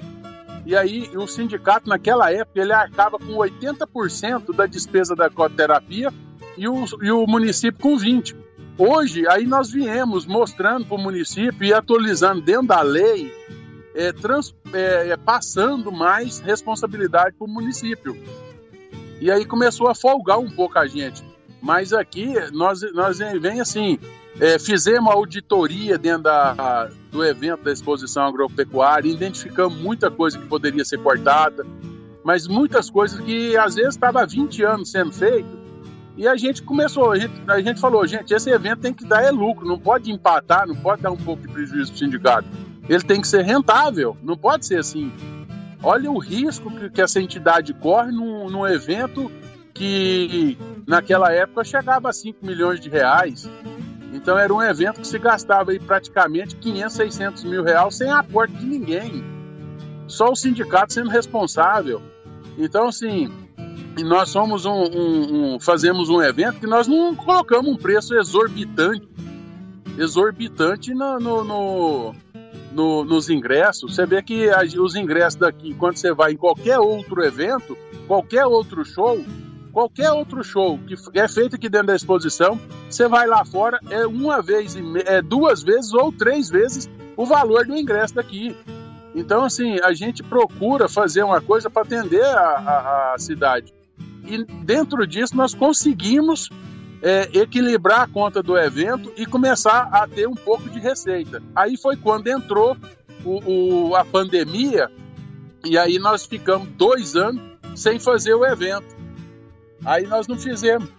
E 0.65 0.75
aí 0.75 1.09
o 1.15 1.27
sindicato, 1.27 1.87
naquela 1.87 2.31
época, 2.31 2.59
ele 2.59 2.73
arcava 2.73 3.17
com 3.17 3.33
80% 3.33 4.53
da 4.55 4.65
despesa 4.65 5.15
da 5.15 5.27
ecoterapia 5.27 6.11
e 6.57 6.67
o, 6.67 6.85
e 7.01 7.11
o 7.11 7.25
município 7.27 7.79
com 7.79 7.95
20%. 7.95 8.35
Hoje, 8.77 9.27
aí 9.27 9.45
nós 9.47 9.71
viemos 9.71 10.25
mostrando 10.25 10.85
para 10.85 10.95
o 10.95 11.01
município 11.01 11.63
e 11.63 11.73
atualizando 11.73 12.41
dentro 12.41 12.67
da 12.67 12.81
lei 12.81 13.33
é, 13.95 14.11
trans, 14.11 14.53
é, 14.71 15.09
é, 15.09 15.17
passando 15.17 15.91
mais 15.91 16.39
responsabilidade 16.39 17.35
para 17.35 17.45
o 17.45 17.49
município. 17.49 18.15
E 19.19 19.31
aí 19.31 19.45
começou 19.45 19.87
a 19.87 19.95
folgar 19.95 20.37
um 20.37 20.49
pouco 20.49 20.77
a 20.77 20.85
gente. 20.85 21.23
Mas 21.59 21.91
aqui 21.91 22.35
nós, 22.51 22.81
nós 22.93 23.17
vem 23.17 23.59
assim, 23.59 23.97
é, 24.39 24.59
fizemos 24.59 25.11
auditoria 25.11 25.97
dentro 25.97 26.23
da, 26.23 26.87
do 27.11 27.25
evento 27.25 27.63
da 27.63 27.73
exposição 27.73 28.27
agropecuária, 28.27 29.09
identificamos 29.09 29.75
muita 29.79 30.11
coisa 30.11 30.37
que 30.37 30.45
poderia 30.45 30.85
ser 30.85 30.99
cortada, 30.99 31.65
mas 32.23 32.47
muitas 32.47 32.91
coisas 32.91 33.19
que 33.19 33.57
às 33.57 33.73
vezes 33.73 33.95
estava 33.95 34.21
há 34.21 34.25
20 34.27 34.63
anos 34.63 34.91
sendo 34.91 35.11
feito. 35.11 35.66
E 36.17 36.27
a 36.27 36.35
gente 36.35 36.63
começou, 36.63 37.11
a 37.11 37.19
gente, 37.19 37.33
a 37.47 37.61
gente 37.61 37.79
falou, 37.79 38.05
gente, 38.07 38.33
esse 38.33 38.49
evento 38.49 38.79
tem 38.79 38.93
que 38.93 39.05
dar 39.05 39.23
é 39.23 39.29
lucro, 39.29 39.67
não 39.67 39.79
pode 39.79 40.11
empatar, 40.11 40.67
não 40.67 40.75
pode 40.75 41.01
dar 41.01 41.11
um 41.11 41.17
pouco 41.17 41.43
de 41.43 41.47
prejuízo 41.47 41.91
para 41.91 41.95
o 41.95 41.99
sindicato 41.99 42.47
ele 42.89 43.03
tem 43.03 43.21
que 43.21 43.27
ser 43.27 43.43
rentável, 43.43 44.15
não 44.23 44.37
pode 44.37 44.65
ser 44.65 44.79
assim. 44.79 45.11
Olha 45.83 46.09
o 46.09 46.17
risco 46.17 46.71
que, 46.71 46.89
que 46.89 47.01
essa 47.01 47.19
entidade 47.19 47.73
corre 47.73 48.11
num, 48.11 48.49
num 48.49 48.65
evento 48.65 49.31
que 49.73 50.57
naquela 50.87 51.31
época 51.31 51.63
chegava 51.63 52.09
a 52.09 52.13
5 52.13 52.45
milhões 52.45 52.79
de 52.79 52.89
reais. 52.89 53.49
Então 54.13 54.37
era 54.37 54.53
um 54.53 54.63
evento 54.63 55.01
que 55.01 55.07
se 55.07 55.19
gastava 55.19 55.71
aí 55.71 55.79
praticamente 55.79 56.55
500, 56.55 56.95
600 56.95 57.43
mil 57.43 57.63
reais 57.63 57.95
sem 57.95 58.09
aporte 58.09 58.55
de 58.55 58.65
ninguém. 58.65 59.23
Só 60.07 60.31
o 60.31 60.35
sindicato 60.35 60.93
sendo 60.93 61.09
responsável. 61.09 62.01
Então, 62.57 62.87
assim, 62.87 63.31
nós 64.03 64.29
somos 64.29 64.65
um, 64.65 64.71
um, 64.71 65.55
um, 65.55 65.59
fazemos 65.59 66.09
um 66.09 66.21
evento 66.21 66.59
que 66.59 66.67
nós 66.67 66.87
não 66.87 67.15
colocamos 67.15 67.71
um 67.71 67.75
preço 67.75 68.13
exorbitante, 68.15 69.07
exorbitante 69.97 70.93
no, 70.93 71.19
no, 71.19 71.43
no 71.43 72.15
no, 72.77 73.03
nos 73.03 73.27
ingressos, 73.27 73.95
você 73.95 74.05
vê 74.05 74.21
que 74.21 74.49
os 74.79 74.95
ingressos 74.95 75.39
daqui, 75.39 75.73
quando 75.73 75.97
você 75.97 76.13
vai 76.13 76.33
em 76.33 76.37
qualquer 76.37 76.77
outro 76.77 77.23
evento, 77.23 77.75
qualquer 78.07 78.45
outro 78.45 78.85
show, 78.85 79.19
qualquer 79.73 80.11
outro 80.11 80.43
show 80.43 80.77
que 80.79 81.19
é 81.19 81.27
feito 81.27 81.55
aqui 81.55 81.67
dentro 81.69 81.87
da 81.87 81.95
exposição, 81.95 82.59
você 82.87 83.07
vai 83.07 83.25
lá 83.25 83.43
fora, 83.43 83.79
é 83.89 84.05
uma 84.05 84.43
vez, 84.43 84.77
é 85.05 85.21
duas 85.23 85.63
vezes 85.63 85.91
ou 85.93 86.11
três 86.11 86.49
vezes 86.49 86.87
o 87.15 87.25
valor 87.25 87.65
do 87.65 87.75
ingresso 87.75 88.13
daqui. 88.13 88.55
Então, 89.17 89.43
assim, 89.43 89.79
a 89.81 89.93
gente 89.93 90.21
procura 90.21 90.87
fazer 90.87 91.23
uma 91.23 91.41
coisa 91.41 91.71
para 91.71 91.81
atender 91.81 92.23
a, 92.23 92.39
a, 92.39 93.13
a 93.15 93.17
cidade. 93.17 93.73
E 94.23 94.43
dentro 94.63 95.07
disso, 95.07 95.35
nós 95.35 95.55
conseguimos 95.55 96.51
é, 97.01 97.27
equilibrar 97.33 98.01
a 98.01 98.07
conta 98.07 98.43
do 98.43 98.55
evento 98.55 99.11
e 99.17 99.25
começar 99.25 99.89
a 99.91 100.07
ter 100.07 100.27
um 100.27 100.35
pouco 100.35 100.69
de 100.69 100.79
receita. 100.79 101.41
Aí 101.55 101.75
foi 101.75 101.97
quando 101.97 102.27
entrou 102.27 102.77
o, 103.25 103.87
o, 103.87 103.95
a 103.95 104.05
pandemia 104.05 104.91
e 105.65 105.79
aí 105.79 105.97
nós 105.97 106.27
ficamos 106.27 106.67
dois 106.77 107.15
anos 107.15 107.41
sem 107.75 107.99
fazer 107.99 108.35
o 108.35 108.45
evento. 108.45 108.95
Aí 109.83 110.05
nós 110.05 110.27
não 110.27 110.37
fizemos. 110.37 110.89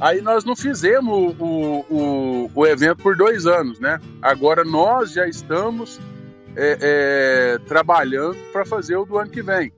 Aí 0.00 0.20
nós 0.20 0.44
não 0.44 0.56
fizemos 0.56 1.36
o, 1.38 1.84
o, 1.88 2.50
o 2.52 2.66
evento 2.66 3.02
por 3.04 3.16
dois 3.16 3.46
anos, 3.46 3.78
né? 3.78 4.00
Agora 4.20 4.64
nós 4.64 5.12
já 5.12 5.28
estamos 5.28 6.00
é, 6.56 6.78
é, 6.80 7.58
trabalhando 7.66 8.36
para 8.52 8.64
fazer 8.64 8.96
o 8.96 9.04
do 9.04 9.18
ano 9.18 9.30
que 9.30 9.42
vem. 9.42 9.72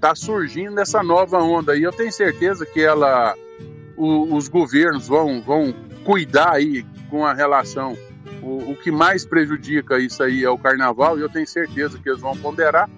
Tá 0.00 0.14
surgindo 0.14 0.80
essa 0.80 1.02
nova 1.02 1.38
onda 1.38 1.72
aí. 1.72 1.82
Eu 1.82 1.92
tenho 1.92 2.12
certeza 2.12 2.64
que 2.64 2.80
ela, 2.80 3.34
o, 3.96 4.34
os 4.34 4.48
governos 4.48 5.06
vão, 5.06 5.42
vão 5.42 5.74
cuidar 6.04 6.52
aí 6.52 6.84
com 7.10 7.24
a 7.26 7.34
relação. 7.34 7.96
O, 8.42 8.72
o 8.72 8.76
que 8.76 8.90
mais 8.90 9.26
prejudica 9.26 9.98
isso 9.98 10.22
aí 10.22 10.44
é 10.44 10.50
o 10.50 10.56
carnaval 10.56 11.18
e 11.18 11.22
eu 11.22 11.28
tenho 11.28 11.46
certeza 11.46 11.98
que 11.98 12.08
eles 12.08 12.20
vão 12.20 12.36
ponderar. 12.36 12.88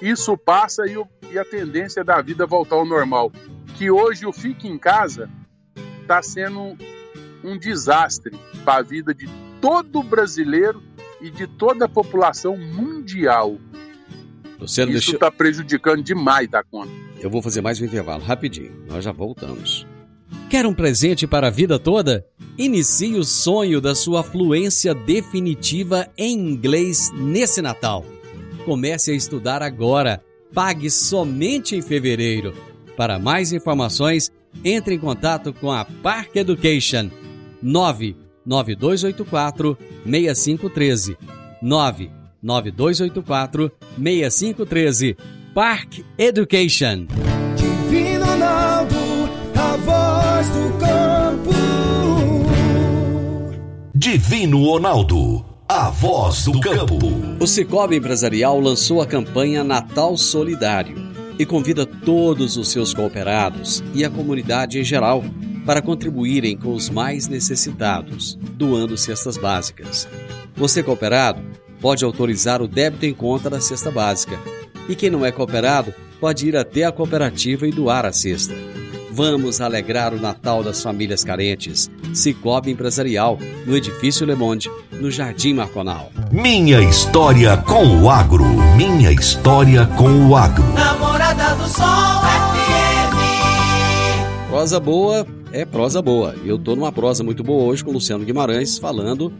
Isso 0.00 0.36
passa 0.36 0.86
e, 0.86 0.96
o, 0.96 1.06
e 1.30 1.38
a 1.38 1.44
tendência 1.44 2.04
da 2.04 2.20
vida 2.20 2.46
voltar 2.46 2.76
ao 2.76 2.86
normal. 2.86 3.32
Que 3.76 3.90
hoje 3.90 4.26
o 4.26 4.32
fique 4.32 4.68
em 4.68 4.78
casa 4.78 5.28
está 6.00 6.22
sendo 6.22 6.76
um 7.42 7.58
desastre 7.58 8.38
para 8.64 8.80
a 8.80 8.82
vida 8.82 9.12
de 9.12 9.28
todo 9.60 10.02
brasileiro 10.02 10.82
e 11.22 11.30
de 11.30 11.46
toda 11.46 11.84
a 11.84 11.88
população 11.88 12.56
mundial. 12.56 13.58
Luciano, 14.60 14.92
Isso 14.92 15.12
está 15.12 15.28
deixa... 15.28 15.36
prejudicando 15.36 16.02
demais 16.02 16.48
da 16.48 16.62
conta. 16.62 16.90
Eu 17.20 17.30
vou 17.30 17.40
fazer 17.40 17.60
mais 17.60 17.80
um 17.80 17.84
intervalo, 17.84 18.22
rapidinho. 18.22 18.84
Nós 18.88 19.04
já 19.04 19.12
voltamos. 19.12 19.86
Quer 20.50 20.66
um 20.66 20.74
presente 20.74 21.26
para 21.26 21.46
a 21.46 21.50
vida 21.50 21.78
toda? 21.78 22.26
Inicie 22.58 23.14
o 23.14 23.24
sonho 23.24 23.80
da 23.80 23.94
sua 23.94 24.22
fluência 24.22 24.94
definitiva 24.94 26.08
em 26.18 26.38
inglês 26.38 27.10
nesse 27.14 27.62
Natal. 27.62 28.04
Comece 28.64 29.10
a 29.10 29.14
estudar 29.14 29.62
agora. 29.62 30.22
Pague 30.52 30.90
somente 30.90 31.74
em 31.74 31.80
fevereiro. 31.80 32.54
Para 32.96 33.18
mais 33.18 33.52
informações, 33.52 34.30
entre 34.64 34.94
em 34.94 34.98
contato 34.98 35.52
com 35.54 35.72
a 35.72 35.84
Park 35.84 36.36
Education 36.36 37.08
99284 38.44 39.78
6513 40.04 41.16
99284 41.62 43.72
6513 43.96 45.16
Park 45.54 46.02
Education. 46.16 47.06
Divino 47.56 48.24
Ronaldo, 48.24 48.96
a 49.54 49.76
voz 49.76 50.48
do 50.48 50.78
campo. 50.78 51.50
Divino 53.94 54.64
Ronaldo, 54.64 55.44
a 55.68 55.90
voz 55.90 56.44
do 56.44 56.58
campo. 56.60 56.96
O 57.38 57.46
Cicobi 57.46 57.96
Empresarial 57.96 58.58
lançou 58.58 59.02
a 59.02 59.06
campanha 59.06 59.62
Natal 59.62 60.16
Solidário 60.16 61.12
e 61.38 61.46
convida 61.46 61.84
todos 61.84 62.56
os 62.56 62.68
seus 62.68 62.94
cooperados 62.94 63.82
e 63.94 64.04
a 64.04 64.10
comunidade 64.10 64.78
em 64.78 64.84
geral 64.84 65.22
para 65.64 65.82
contribuírem 65.82 66.56
com 66.56 66.72
os 66.74 66.90
mais 66.90 67.28
necessitados, 67.28 68.38
doando 68.54 68.96
cestas 68.96 69.36
básicas. 69.36 70.08
Você 70.56 70.82
cooperado 70.82 71.42
pode 71.80 72.04
autorizar 72.04 72.62
o 72.62 72.68
débito 72.68 73.04
em 73.04 73.12
conta 73.12 73.50
da 73.50 73.60
cesta 73.60 73.90
básica. 73.90 74.38
E 74.88 74.94
quem 74.94 75.10
não 75.10 75.26
é 75.26 75.32
cooperado 75.32 75.92
pode 76.20 76.46
ir 76.46 76.56
até 76.56 76.84
a 76.84 76.92
cooperativa 76.92 77.66
e 77.66 77.72
doar 77.72 78.06
a 78.06 78.12
cesta. 78.12 78.54
Vamos 79.10 79.60
alegrar 79.60 80.14
o 80.14 80.20
Natal 80.20 80.62
das 80.62 80.82
famílias 80.82 81.22
carentes. 81.22 81.90
Cicobi 82.14 82.70
Empresarial, 82.70 83.38
no 83.66 83.76
Edifício 83.76 84.24
Le 84.24 84.34
Monde, 84.34 84.70
no 84.92 85.10
Jardim 85.10 85.54
Marconal. 85.54 86.10
Minha 86.30 86.80
história 86.80 87.56
com 87.58 87.84
o 88.00 88.08
agro. 88.08 88.44
Minha 88.76 89.10
história 89.12 89.84
com 89.98 90.28
o 90.28 90.36
agro. 90.36 90.64
Namorada 90.72 91.54
do 91.56 91.68
Sol 91.68 92.22
FM. 92.22 93.12
Prosa 94.48 94.80
boa 94.80 95.26
é 95.52 95.64
prosa 95.64 96.00
boa. 96.00 96.34
Eu 96.44 96.58
tô 96.58 96.74
numa 96.74 96.90
prosa 96.90 97.22
muito 97.22 97.42
boa 97.42 97.64
hoje 97.64 97.84
com 97.84 97.90
o 97.90 97.94
Luciano 97.94 98.24
Guimarães 98.24 98.78
falando 98.78 99.32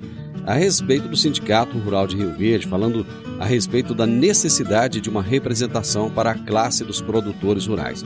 a 0.46 0.54
respeito 0.54 1.08
do 1.08 1.16
Sindicato 1.16 1.78
Rural 1.78 2.06
de 2.06 2.16
Rio 2.16 2.34
Verde, 2.36 2.66
falando 2.66 3.06
a 3.38 3.44
respeito 3.44 3.94
da 3.94 4.06
necessidade 4.06 5.00
de 5.00 5.08
uma 5.08 5.22
representação 5.22 6.10
para 6.10 6.32
a 6.32 6.34
classe 6.34 6.84
dos 6.84 7.00
produtores 7.00 7.66
rurais. 7.66 8.04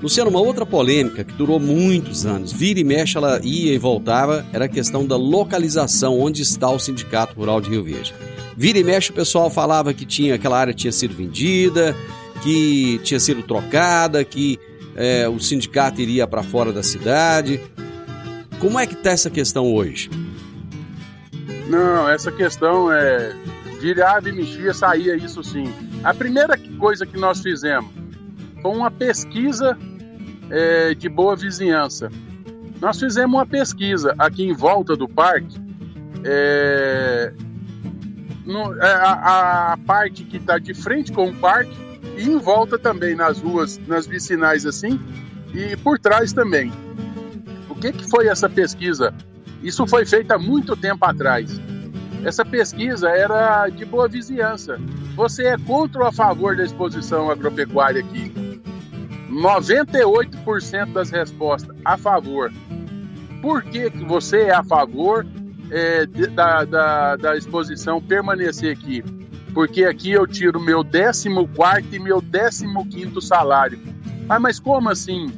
Luciano, 0.00 0.30
uma 0.30 0.40
outra 0.40 0.64
polêmica 0.64 1.24
que 1.24 1.32
durou 1.32 1.58
muitos 1.58 2.24
anos, 2.24 2.52
vira 2.52 2.78
e 2.78 2.84
mexe, 2.84 3.16
ela 3.16 3.40
ia 3.42 3.74
e 3.74 3.78
voltava, 3.78 4.46
era 4.52 4.66
a 4.66 4.68
questão 4.68 5.04
da 5.04 5.16
localização, 5.16 6.20
onde 6.20 6.42
está 6.42 6.70
o 6.70 6.78
Sindicato 6.78 7.34
Rural 7.34 7.60
de 7.60 7.70
Rio 7.70 7.82
Verde. 7.82 8.14
Vira 8.56 8.78
e 8.78 8.84
mexe, 8.84 9.10
o 9.10 9.14
pessoal 9.14 9.50
falava 9.50 9.92
que 9.92 10.06
tinha 10.06 10.36
aquela 10.36 10.58
área 10.58 10.72
tinha 10.72 10.92
sido 10.92 11.14
vendida, 11.14 11.96
que 12.42 13.00
tinha 13.02 13.18
sido 13.18 13.42
trocada, 13.42 14.22
que 14.24 14.58
é, 14.98 15.28
o 15.28 15.38
sindicato 15.38 16.00
iria 16.00 16.26
para 16.26 16.42
fora 16.42 16.72
da 16.72 16.82
cidade. 16.82 17.60
Como 18.58 18.80
é 18.80 18.84
que 18.84 18.94
está 18.94 19.10
essa 19.10 19.30
questão 19.30 19.72
hoje? 19.72 20.10
Não, 21.68 22.08
essa 22.10 22.32
questão 22.32 22.92
é 22.92 23.32
virava 23.80 24.28
e 24.28 24.32
mexia, 24.32 24.74
saía 24.74 25.14
isso 25.14 25.44
sim. 25.44 25.72
A 26.02 26.12
primeira 26.12 26.58
coisa 26.80 27.06
que 27.06 27.16
nós 27.16 27.40
fizemos 27.40 27.88
foi 28.60 28.72
uma 28.72 28.90
pesquisa 28.90 29.78
é, 30.50 30.94
de 30.94 31.08
boa 31.08 31.36
vizinhança. 31.36 32.10
Nós 32.80 32.98
fizemos 32.98 33.34
uma 33.34 33.46
pesquisa 33.46 34.16
aqui 34.18 34.42
em 34.42 34.52
volta 34.52 34.96
do 34.96 35.08
parque, 35.08 35.56
é, 36.24 37.32
no, 38.44 38.74
é, 38.82 38.90
a, 38.90 39.72
a, 39.74 39.76
parte 39.76 40.24
que 40.24 40.38
está 40.38 40.58
de 40.58 40.74
frente 40.74 41.12
com 41.12 41.28
o 41.28 41.34
parque 41.36 41.87
e 42.18 42.28
em 42.28 42.38
volta 42.38 42.76
também 42.76 43.14
nas 43.14 43.38
ruas, 43.40 43.78
nas 43.86 44.06
vicinais 44.06 44.66
assim, 44.66 45.00
e 45.54 45.76
por 45.76 45.98
trás 45.98 46.32
também. 46.32 46.72
O 47.70 47.74
que, 47.76 47.92
que 47.92 48.10
foi 48.10 48.26
essa 48.26 48.48
pesquisa? 48.48 49.14
Isso 49.62 49.86
foi 49.86 50.04
feito 50.04 50.32
há 50.32 50.38
muito 50.38 50.76
tempo 50.76 51.04
atrás. 51.04 51.60
Essa 52.24 52.44
pesquisa 52.44 53.08
era 53.08 53.68
de 53.68 53.84
boa 53.84 54.08
vizinhança. 54.08 54.80
Você 55.14 55.46
é 55.46 55.56
contra 55.56 56.02
ou 56.02 56.06
a 56.08 56.12
favor 56.12 56.56
da 56.56 56.64
exposição 56.64 57.30
agropecuária 57.30 58.00
aqui? 58.00 58.32
98% 59.30 60.92
das 60.92 61.10
respostas 61.10 61.76
a 61.84 61.96
favor. 61.96 62.52
Por 63.40 63.62
que, 63.62 63.90
que 63.90 64.04
você 64.04 64.42
é 64.42 64.54
a 64.54 64.64
favor 64.64 65.24
é, 65.70 66.06
da, 66.06 66.64
da, 66.64 67.16
da 67.16 67.36
exposição 67.36 68.02
permanecer 68.02 68.76
aqui? 68.76 69.04
Porque 69.58 69.84
aqui 69.84 70.12
eu 70.12 70.24
tiro 70.24 70.60
meu 70.60 70.84
14 70.84 71.26
e 71.26 71.98
meu 71.98 72.16
15 72.84 73.20
salário. 73.20 73.76
Ah, 74.28 74.38
mas 74.38 74.60
como 74.60 74.88
assim? 74.88 75.32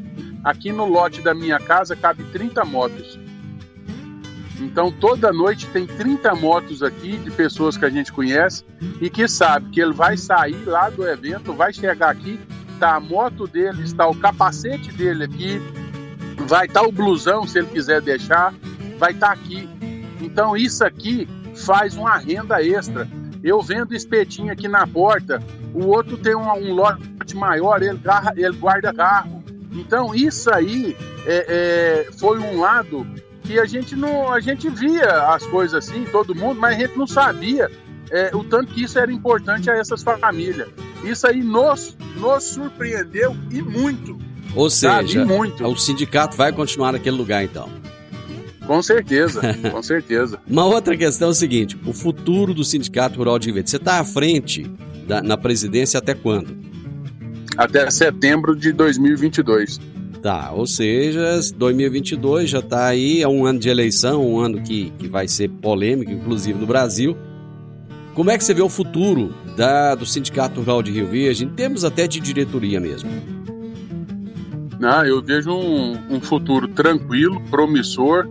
Aqui 0.44 0.70
no 0.70 0.84
lote 0.84 1.22
da 1.22 1.32
minha 1.32 1.58
casa 1.58 1.96
cabe 1.96 2.24
30 2.24 2.62
motos. 2.66 3.18
Então 4.60 4.92
toda 4.92 5.32
noite 5.32 5.66
tem 5.68 5.86
30 5.86 6.34
motos 6.34 6.82
aqui 6.82 7.16
de 7.16 7.30
pessoas 7.30 7.78
que 7.78 7.84
a 7.86 7.88
gente 7.88 8.12
conhece 8.12 8.62
e 9.00 9.08
que 9.08 9.26
sabe 9.26 9.70
que 9.70 9.80
ele 9.80 9.94
vai 9.94 10.18
sair 10.18 10.66
lá 10.66 10.90
do 10.90 11.08
evento, 11.08 11.54
vai 11.54 11.72
chegar 11.72 12.10
aqui 12.10 12.38
está 12.74 12.96
a 12.96 13.00
moto 13.00 13.46
dele, 13.46 13.84
está 13.84 14.06
o 14.06 14.14
capacete 14.14 14.92
dele 14.92 15.24
aqui, 15.24 15.58
vai 16.46 16.66
estar 16.66 16.80
tá 16.82 16.86
o 16.86 16.92
blusão 16.92 17.46
se 17.46 17.58
ele 17.58 17.68
quiser 17.68 18.02
deixar, 18.02 18.52
vai 18.98 19.12
estar 19.12 19.28
tá 19.28 19.32
aqui. 19.32 19.66
Então 20.20 20.54
isso 20.54 20.84
aqui 20.84 21.26
faz 21.54 21.96
uma 21.96 22.18
renda 22.18 22.62
extra. 22.62 23.08
Eu 23.42 23.62
vendo 23.62 23.94
espetinho 23.94 24.52
aqui 24.52 24.68
na 24.68 24.86
porta, 24.86 25.42
o 25.74 25.86
outro 25.86 26.16
tem 26.16 26.34
um, 26.34 26.50
um 26.50 26.74
lote 26.74 27.34
maior, 27.34 27.82
ele, 27.82 28.00
ele 28.36 28.56
guarda 28.56 28.92
carro. 28.92 29.42
Então 29.72 30.14
isso 30.14 30.52
aí 30.52 30.96
é, 31.26 32.06
é, 32.08 32.12
foi 32.12 32.38
um 32.38 32.60
lado 32.60 33.06
que 33.42 33.58
a 33.58 33.64
gente 33.64 33.96
não, 33.96 34.32
a 34.32 34.40
gente 34.40 34.68
via 34.68 35.28
as 35.28 35.44
coisas 35.46 35.74
assim, 35.74 36.04
todo 36.04 36.34
mundo, 36.34 36.60
mas 36.60 36.76
a 36.76 36.80
gente 36.80 36.98
não 36.98 37.06
sabia 37.06 37.70
é, 38.10 38.30
o 38.34 38.44
tanto 38.44 38.72
que 38.72 38.82
isso 38.82 38.98
era 38.98 39.10
importante 39.10 39.70
a 39.70 39.76
essas 39.76 40.02
famílias. 40.02 40.68
Isso 41.02 41.26
aí 41.26 41.42
nos, 41.42 41.96
nos 42.16 42.44
surpreendeu 42.44 43.36
e 43.50 43.62
muito. 43.62 44.18
Ou 44.54 44.68
seja, 44.68 45.24
muito. 45.24 45.64
o 45.64 45.76
sindicato 45.76 46.36
vai 46.36 46.52
continuar 46.52 46.92
naquele 46.92 47.16
lugar 47.16 47.42
então. 47.44 47.68
Com 48.70 48.80
certeza, 48.84 49.40
com 49.68 49.82
certeza. 49.82 50.38
Uma 50.48 50.64
outra 50.64 50.96
questão 50.96 51.26
é 51.26 51.30
o 51.32 51.34
seguinte: 51.34 51.76
o 51.84 51.92
futuro 51.92 52.54
do 52.54 52.62
Sindicato 52.62 53.18
Rural 53.18 53.36
de 53.36 53.50
Verde. 53.50 53.68
Você 53.68 53.78
está 53.78 53.98
à 53.98 54.04
frente 54.04 54.70
da, 55.08 55.20
na 55.20 55.36
presidência 55.36 55.98
até 55.98 56.14
quando? 56.14 56.56
Até 57.56 57.90
setembro 57.90 58.54
de 58.54 58.70
2022. 58.70 59.80
Tá, 60.22 60.52
ou 60.52 60.68
seja, 60.68 61.40
2022 61.56 62.48
já 62.48 62.60
está 62.60 62.86
aí, 62.86 63.20
é 63.20 63.26
um 63.26 63.44
ano 63.44 63.58
de 63.58 63.68
eleição, 63.68 64.24
um 64.24 64.38
ano 64.38 64.62
que, 64.62 64.92
que 65.00 65.08
vai 65.08 65.26
ser 65.26 65.48
polêmico, 65.48 66.12
inclusive 66.12 66.56
no 66.56 66.66
Brasil. 66.66 67.16
Como 68.14 68.30
é 68.30 68.38
que 68.38 68.44
você 68.44 68.54
vê 68.54 68.62
o 68.62 68.68
futuro 68.68 69.34
da, 69.56 69.96
do 69.96 70.06
Sindicato 70.06 70.60
Rural 70.60 70.80
de 70.80 70.92
Rio 70.92 71.08
Verde, 71.08 71.44
em 71.44 71.48
termos 71.48 71.84
até 71.84 72.06
de 72.06 72.20
diretoria 72.20 72.78
mesmo? 72.78 73.10
Não, 74.78 75.04
eu 75.04 75.20
vejo 75.20 75.50
um, 75.50 75.98
um 76.08 76.20
futuro 76.20 76.68
tranquilo, 76.68 77.42
promissor, 77.50 78.28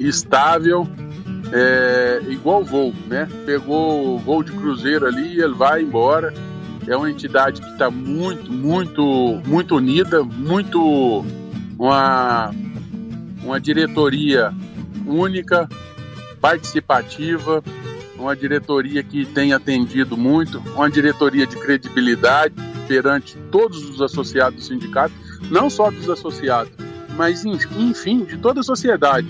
estável, 0.00 0.88
é, 1.52 2.22
igual 2.28 2.64
voo, 2.64 2.94
né? 3.06 3.28
Pegou 3.44 4.14
o 4.14 4.18
voo 4.18 4.42
de 4.42 4.52
cruzeiro 4.52 5.06
ali, 5.06 5.40
ele 5.40 5.54
vai 5.54 5.82
embora. 5.82 6.32
É 6.86 6.96
uma 6.96 7.10
entidade 7.10 7.60
que 7.60 7.70
está 7.70 7.90
muito, 7.90 8.50
muito, 8.50 9.40
muito 9.46 9.76
unida, 9.76 10.24
muito 10.24 11.24
uma, 11.78 12.50
uma 13.44 13.60
diretoria 13.60 14.52
única, 15.06 15.68
participativa, 16.40 17.62
uma 18.18 18.34
diretoria 18.34 19.02
que 19.02 19.24
tem 19.24 19.52
atendido 19.52 20.16
muito, 20.16 20.58
uma 20.74 20.90
diretoria 20.90 21.46
de 21.46 21.56
credibilidade 21.56 22.54
perante 22.86 23.36
todos 23.50 23.88
os 23.88 24.00
associados 24.00 24.58
do 24.58 24.64
sindicato, 24.64 25.14
não 25.50 25.70
só 25.70 25.90
dos 25.90 26.08
associados, 26.08 26.72
mas 27.16 27.44
enfim, 27.44 28.24
de 28.24 28.36
toda 28.36 28.60
a 28.60 28.62
sociedade. 28.64 29.28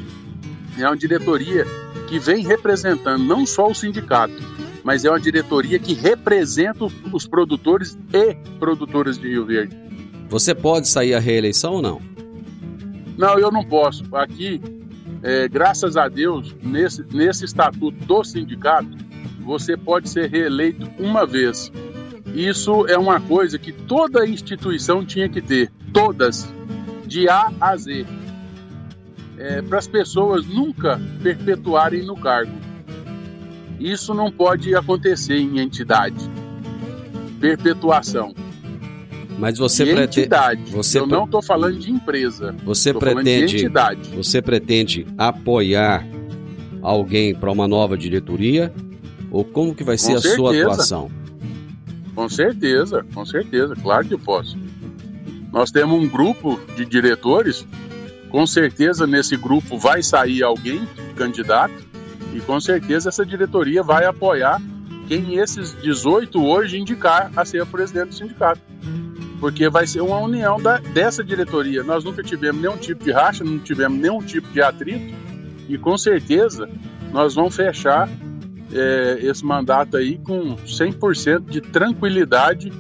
É 0.78 0.87
uma 0.87 0.96
diretoria 0.96 1.64
que 2.09 2.18
vem 2.18 2.44
representando 2.44 3.22
não 3.22 3.46
só 3.46 3.68
o 3.68 3.74
sindicato, 3.74 4.35
mas 4.83 5.04
é 5.04 5.11
uma 5.11 5.20
diretoria 5.20 5.78
que 5.78 5.94
representa 5.94 6.87
os 7.12 7.26
produtores 7.26 7.98
e 8.12 8.35
produtoras 8.59 9.18
de 9.18 9.28
Rio 9.28 9.46
Verde. 9.46 9.76
Você 10.28 10.54
pode 10.54 10.88
sair 10.88 11.14
à 11.14 11.18
reeleição 11.18 11.74
ou 11.74 11.83
não? 11.83 12.00
Não, 13.16 13.38
eu 13.38 13.50
não 13.50 13.64
posso. 13.64 14.04
Aqui, 14.14 14.61
é, 15.22 15.48
graças 15.48 15.96
a 15.96 16.09
Deus, 16.09 16.54
nesse, 16.62 17.04
nesse 17.12 17.44
estatuto 17.44 18.04
do 18.04 18.24
sindicato, 18.24 18.88
você 19.40 19.76
pode 19.76 20.09
ser 20.09 20.30
reeleito 20.30 20.88
uma 20.98 21.26
vez. 21.26 21.70
Isso 22.35 22.87
é 22.87 22.96
uma 22.96 23.20
coisa 23.20 23.59
que 23.59 23.72
toda 23.72 24.26
instituição 24.26 25.04
tinha 25.04 25.28
que 25.28 25.42
ter, 25.42 25.70
todas, 25.92 26.48
de 27.06 27.28
A 27.28 27.52
a 27.61 27.76
Z, 27.76 28.06
é, 29.40 29.62
para 29.62 29.79
as 29.79 29.88
pessoas 29.88 30.46
nunca 30.46 31.00
perpetuarem 31.22 32.05
no 32.05 32.14
cargo. 32.14 32.53
Isso 33.79 34.12
não 34.12 34.31
pode 34.31 34.74
acontecer 34.74 35.38
em 35.38 35.59
entidade. 35.59 36.31
Perpetuação. 37.40 38.35
Mas 39.38 39.57
você 39.57 39.87
pretende. 39.87 40.29
Você 40.70 40.98
Eu 40.98 41.09
pre... 41.09 41.16
não 41.16 41.24
estou 41.24 41.40
falando 41.40 41.79
de 41.79 41.90
empresa. 41.90 42.55
Você 42.62 42.92
pretende. 42.92 43.66
Você 44.14 44.42
pretende 44.42 45.07
apoiar 45.16 46.07
alguém 46.83 47.35
para 47.35 47.50
uma 47.50 47.66
nova 47.66 47.96
diretoria? 47.96 48.70
Ou 49.31 49.42
como 49.42 49.74
que 49.74 49.83
vai 49.83 49.96
ser 49.96 50.12
com 50.12 50.18
a 50.18 50.20
certeza. 50.20 50.37
sua 50.37 50.61
atuação? 50.61 51.11
Com 52.14 52.29
certeza, 52.29 53.07
com 53.14 53.24
certeza, 53.24 53.74
claro 53.74 54.07
que 54.07 54.12
eu 54.12 54.18
posso. 54.18 54.59
Nós 55.50 55.70
temos 55.70 55.98
um 55.98 56.07
grupo 56.07 56.61
de 56.76 56.85
diretores, 56.85 57.64
com 58.30 58.46
certeza 58.46 59.06
nesse 59.06 59.36
grupo 59.36 59.76
vai 59.78 60.02
sair 60.02 60.42
alguém 60.42 60.86
candidato 61.16 61.74
e 62.32 62.40
com 62.40 62.60
certeza 62.60 63.08
essa 63.08 63.26
diretoria 63.26 63.82
vai 63.82 64.04
apoiar 64.04 64.60
quem 65.08 65.36
esses 65.36 65.76
18 65.82 66.40
hoje 66.42 66.78
indicar 66.78 67.32
a 67.34 67.44
ser 67.44 67.66
presidente 67.66 68.10
do 68.10 68.14
sindicato. 68.14 68.60
Porque 69.40 69.68
vai 69.68 69.86
ser 69.86 70.02
uma 70.02 70.18
união 70.18 70.60
da, 70.60 70.78
dessa 70.78 71.24
diretoria. 71.24 71.82
Nós 71.82 72.04
nunca 72.04 72.22
tivemos 72.22 72.60
nenhum 72.62 72.76
tipo 72.76 73.02
de 73.02 73.10
racha, 73.10 73.42
não 73.42 73.58
tivemos 73.58 73.98
nenhum 73.98 74.20
tipo 74.20 74.46
de 74.52 74.62
atrito 74.62 75.12
e 75.68 75.76
com 75.76 75.98
certeza 75.98 76.68
nós 77.10 77.34
vamos 77.34 77.56
fechar 77.56 78.08
é, 78.72 79.18
esse 79.22 79.44
mandato 79.44 79.96
aí 79.96 80.18
com 80.18 80.56
100% 80.56 81.50
de 81.50 81.60
tranquilidade 81.60 82.72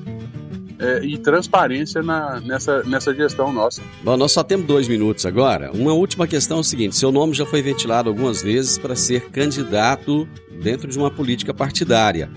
é, 0.80 1.04
e 1.04 1.18
transparência 1.18 2.02
na, 2.02 2.40
nessa, 2.40 2.82
nessa 2.84 3.14
gestão 3.14 3.52
nossa. 3.52 3.82
Bom, 4.02 4.16
nós 4.16 4.32
só 4.32 4.42
temos 4.42 4.66
dois 4.66 4.88
minutos 4.88 5.26
agora. 5.26 5.70
Uma 5.72 5.92
última 5.92 6.26
questão 6.26 6.56
é 6.56 6.60
o 6.60 6.64
seguinte: 6.64 6.96
seu 6.96 7.12
nome 7.12 7.34
já 7.34 7.44
foi 7.44 7.60
ventilado 7.60 8.08
algumas 8.08 8.42
vezes 8.42 8.78
para 8.78 8.96
ser 8.96 9.28
candidato 9.30 10.26
dentro 10.62 10.88
de 10.88 10.98
uma 10.98 11.10
política 11.10 11.52
partidária, 11.52 12.30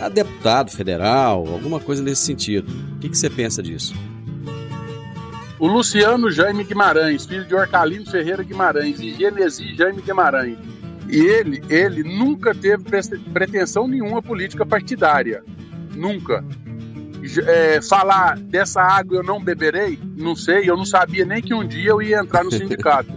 a 0.00 0.08
deputado 0.08 0.70
federal, 0.70 1.46
alguma 1.48 1.80
coisa 1.80 2.02
nesse 2.02 2.22
sentido. 2.22 2.70
O 2.96 2.98
que, 2.98 3.08
que 3.08 3.16
você 3.16 3.30
pensa 3.30 3.62
disso? 3.62 3.94
O 5.58 5.66
Luciano 5.66 6.30
Jaime 6.30 6.64
Guimarães, 6.64 7.24
filho 7.24 7.46
de 7.46 7.54
Orcalino 7.54 8.04
Ferreira 8.10 8.42
Guimarães 8.42 9.00
e 9.00 9.14
Genesi 9.14 9.74
Jaime 9.74 10.02
Guimarães. 10.02 10.58
E 11.08 11.18
ele, 11.18 11.62
ele 11.70 12.02
nunca 12.02 12.54
teve 12.54 12.84
pretensão 13.32 13.88
nenhuma 13.88 14.20
política 14.20 14.66
partidária. 14.66 15.42
Nunca 15.94 16.44
é, 17.46 17.80
falar 17.82 18.38
dessa 18.38 18.80
água 18.80 19.16
eu 19.18 19.22
não 19.22 19.42
beberei, 19.42 19.98
não 20.16 20.36
sei, 20.36 20.68
eu 20.68 20.76
não 20.76 20.84
sabia 20.84 21.24
nem 21.24 21.42
que 21.42 21.54
um 21.54 21.66
dia 21.66 21.90
eu 21.90 22.02
ia 22.02 22.20
entrar 22.20 22.44
no 22.44 22.50
sindicato. 22.52 23.10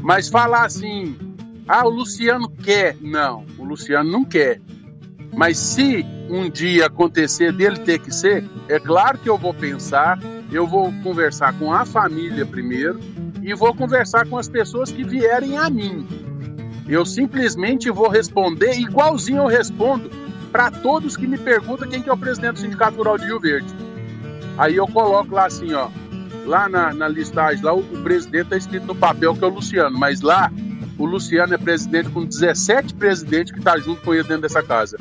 Mas 0.00 0.28
falar 0.28 0.66
assim, 0.66 1.16
ah, 1.68 1.84
o 1.86 1.90
Luciano 1.90 2.48
quer. 2.48 2.96
Não, 3.00 3.44
o 3.58 3.64
Luciano 3.64 4.10
não 4.10 4.24
quer. 4.24 4.60
Mas 5.34 5.58
se 5.58 6.06
um 6.30 6.48
dia 6.48 6.86
acontecer 6.86 7.52
dele 7.52 7.78
ter 7.78 7.98
que 7.98 8.14
ser, 8.14 8.44
é 8.68 8.78
claro 8.78 9.18
que 9.18 9.28
eu 9.28 9.36
vou 9.36 9.52
pensar, 9.52 10.18
eu 10.50 10.66
vou 10.66 10.92
conversar 11.02 11.52
com 11.58 11.72
a 11.72 11.84
família 11.84 12.46
primeiro 12.46 13.00
e 13.42 13.54
vou 13.54 13.74
conversar 13.74 14.26
com 14.26 14.38
as 14.38 14.48
pessoas 14.48 14.90
que 14.90 15.04
vierem 15.04 15.58
a 15.58 15.68
mim. 15.68 16.06
Eu 16.88 17.04
simplesmente 17.04 17.90
vou 17.90 18.08
responder 18.08 18.78
igualzinho 18.78 19.38
eu 19.38 19.46
respondo 19.46 20.25
para 20.56 20.70
todos 20.70 21.18
que 21.18 21.26
me 21.26 21.36
perguntam 21.36 21.86
quem 21.86 22.00
que 22.00 22.08
é 22.08 22.12
o 22.14 22.16
presidente 22.16 22.54
do 22.54 22.60
Sindicato 22.60 22.96
Rural 22.96 23.18
de 23.18 23.26
Rio 23.26 23.38
Verde. 23.38 23.68
Aí 24.56 24.74
eu 24.76 24.86
coloco 24.88 25.34
lá 25.34 25.44
assim, 25.44 25.74
ó, 25.74 25.90
lá 26.46 26.66
na, 26.66 26.94
na 26.94 27.06
listagem, 27.06 27.62
lá 27.62 27.74
o, 27.74 27.80
o 27.80 28.02
presidente 28.02 28.44
está 28.44 28.56
escrito 28.56 28.86
no 28.86 28.94
papel 28.94 29.34
que 29.34 29.44
é 29.44 29.46
o 29.46 29.50
Luciano, 29.50 29.98
mas 29.98 30.22
lá 30.22 30.50
o 30.96 31.04
Luciano 31.04 31.52
é 31.52 31.58
presidente 31.58 32.08
com 32.08 32.24
17 32.24 32.94
presidentes 32.94 33.52
que 33.52 33.60
tá 33.60 33.76
junto 33.78 34.00
com 34.00 34.14
ele 34.14 34.22
dentro 34.22 34.40
dessa 34.40 34.62
casa. 34.62 34.96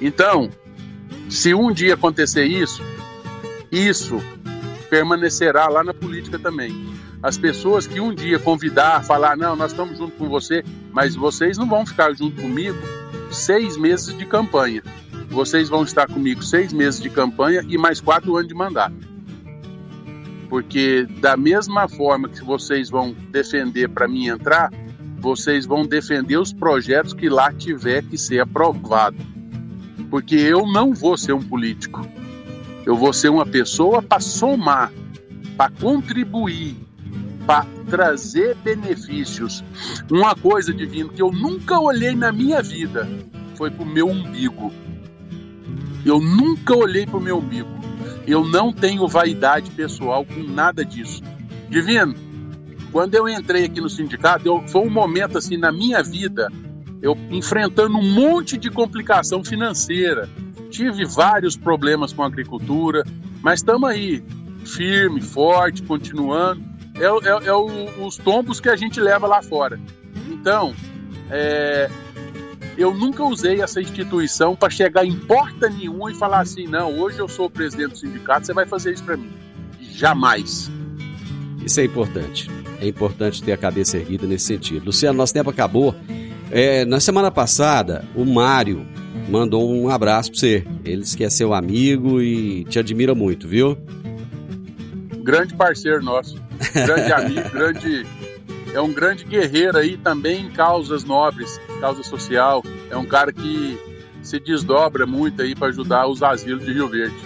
Então, 0.00 0.48
se 1.28 1.52
um 1.52 1.72
dia 1.72 1.94
acontecer 1.94 2.44
isso, 2.44 2.80
isso 3.72 4.22
permanecerá 4.88 5.66
lá 5.66 5.82
na 5.82 5.92
política 5.92 6.38
também. 6.38 6.70
As 7.22 7.36
pessoas 7.36 7.86
que 7.86 8.00
um 8.00 8.14
dia 8.14 8.38
convidar, 8.38 9.02
falar, 9.04 9.36
não, 9.36 9.56
nós 9.56 9.72
estamos 9.72 9.98
junto 9.98 10.12
com 10.12 10.28
você, 10.28 10.64
mas 10.92 11.16
vocês 11.16 11.58
não 11.58 11.68
vão 11.68 11.84
ficar 11.84 12.14
junto 12.14 12.40
comigo 12.40 12.78
seis 13.30 13.76
meses 13.76 14.16
de 14.16 14.24
campanha. 14.24 14.82
Vocês 15.28 15.68
vão 15.68 15.82
estar 15.82 16.06
comigo 16.06 16.42
seis 16.42 16.72
meses 16.72 17.00
de 17.00 17.10
campanha 17.10 17.64
e 17.68 17.76
mais 17.76 18.00
quatro 18.00 18.36
anos 18.36 18.48
de 18.48 18.54
mandato. 18.54 18.96
Porque 20.48 21.06
da 21.20 21.36
mesma 21.36 21.88
forma 21.88 22.28
que 22.28 22.42
vocês 22.42 22.88
vão 22.88 23.14
defender 23.30 23.88
para 23.88 24.08
mim 24.08 24.28
entrar, 24.28 24.72
vocês 25.18 25.66
vão 25.66 25.84
defender 25.84 26.38
os 26.38 26.52
projetos 26.52 27.12
que 27.12 27.28
lá 27.28 27.52
tiver 27.52 28.02
que 28.02 28.16
ser 28.16 28.40
aprovado. 28.40 29.16
Porque 30.08 30.36
eu 30.36 30.66
não 30.66 30.94
vou 30.94 31.16
ser 31.16 31.32
um 31.32 31.42
político. 31.42 32.00
Eu 32.86 32.96
vou 32.96 33.12
ser 33.12 33.28
uma 33.28 33.44
pessoa 33.44 34.00
para 34.00 34.20
somar, 34.20 34.90
para 35.56 35.70
contribuir, 35.70 36.87
para 37.48 37.64
trazer 37.88 38.54
benefícios. 38.56 39.64
Uma 40.10 40.34
coisa 40.36 40.70
divina 40.70 41.08
que 41.08 41.22
eu 41.22 41.32
nunca 41.32 41.80
olhei 41.80 42.14
na 42.14 42.30
minha 42.30 42.60
vida 42.60 43.08
foi 43.54 43.70
para 43.70 43.84
o 43.84 43.86
meu 43.86 44.06
umbigo. 44.06 44.70
Eu 46.04 46.20
nunca 46.20 46.76
olhei 46.76 47.06
para 47.06 47.16
o 47.16 47.22
meu 47.22 47.38
umbigo. 47.38 47.70
Eu 48.26 48.44
não 48.44 48.70
tenho 48.70 49.08
vaidade 49.08 49.70
pessoal 49.70 50.26
com 50.26 50.42
nada 50.42 50.84
disso. 50.84 51.22
Divino, 51.70 52.14
quando 52.92 53.14
eu 53.14 53.26
entrei 53.26 53.64
aqui 53.64 53.80
no 53.80 53.88
sindicato, 53.88 54.46
eu, 54.46 54.62
foi 54.68 54.82
um 54.82 54.90
momento 54.90 55.38
assim 55.38 55.56
na 55.56 55.72
minha 55.72 56.02
vida, 56.02 56.52
eu 57.00 57.16
enfrentando 57.30 57.96
um 57.96 58.12
monte 58.12 58.58
de 58.58 58.70
complicação 58.70 59.42
financeira. 59.42 60.28
Tive 60.68 61.06
vários 61.06 61.56
problemas 61.56 62.12
com 62.12 62.22
a 62.22 62.26
agricultura, 62.26 63.04
mas 63.40 63.60
estamos 63.60 63.88
aí, 63.88 64.22
firme, 64.66 65.22
forte, 65.22 65.82
continuando 65.82 66.68
é, 67.00 67.04
é, 67.04 67.46
é 67.48 67.52
o, 67.52 68.06
os 68.06 68.16
tombos 68.16 68.60
que 68.60 68.68
a 68.68 68.76
gente 68.76 69.00
leva 69.00 69.26
lá 69.26 69.42
fora. 69.42 69.80
Então, 70.28 70.74
é, 71.30 71.88
eu 72.76 72.94
nunca 72.94 73.24
usei 73.24 73.60
essa 73.60 73.80
instituição 73.80 74.54
para 74.54 74.70
chegar 74.70 75.04
em 75.04 75.14
porta 75.14 75.68
nenhuma 75.68 76.10
e 76.10 76.14
falar 76.14 76.40
assim: 76.40 76.66
não, 76.66 76.98
hoje 76.98 77.18
eu 77.18 77.28
sou 77.28 77.46
o 77.46 77.50
presidente 77.50 77.90
do 77.90 77.98
sindicato, 77.98 78.46
você 78.46 78.52
vai 78.52 78.66
fazer 78.66 78.92
isso 78.92 79.04
para 79.04 79.16
mim. 79.16 79.30
Jamais. 79.80 80.70
Isso 81.64 81.80
é 81.80 81.84
importante. 81.84 82.48
É 82.80 82.86
importante 82.86 83.42
ter 83.42 83.52
a 83.52 83.56
cabeça 83.56 83.96
erguida 83.96 84.26
nesse 84.26 84.46
sentido. 84.46 84.86
Luciano, 84.86 85.18
nosso 85.18 85.34
tempo 85.34 85.50
acabou. 85.50 85.94
É, 86.50 86.84
na 86.84 87.00
semana 87.00 87.30
passada, 87.30 88.04
o 88.14 88.24
Mário 88.24 88.86
mandou 89.28 89.70
um 89.70 89.88
abraço 89.88 90.30
para 90.30 90.40
você. 90.40 90.66
Ele 90.84 91.02
disse 91.02 91.16
que 91.16 91.24
é 91.24 91.30
seu 91.30 91.52
amigo 91.52 92.22
e 92.22 92.64
te 92.64 92.78
admira 92.78 93.14
muito, 93.14 93.48
viu? 93.48 93.76
Grande 95.22 95.54
parceiro 95.54 96.02
nosso 96.02 96.47
grande 96.72 97.12
amigo, 97.12 97.50
grande 97.50 98.06
é 98.74 98.80
um 98.80 98.92
grande 98.92 99.24
guerreiro 99.24 99.78
aí 99.78 99.96
também 99.96 100.46
em 100.46 100.50
causas 100.50 101.04
nobres, 101.04 101.60
causa 101.80 102.02
social. 102.02 102.62
É 102.90 102.96
um 102.96 103.06
cara 103.06 103.32
que 103.32 103.78
se 104.22 104.38
desdobra 104.38 105.06
muito 105.06 105.40
aí 105.42 105.54
para 105.54 105.68
ajudar 105.68 106.06
os 106.06 106.22
asilos 106.22 106.64
de 106.64 106.72
Rio 106.72 106.88
Verde. 106.88 107.16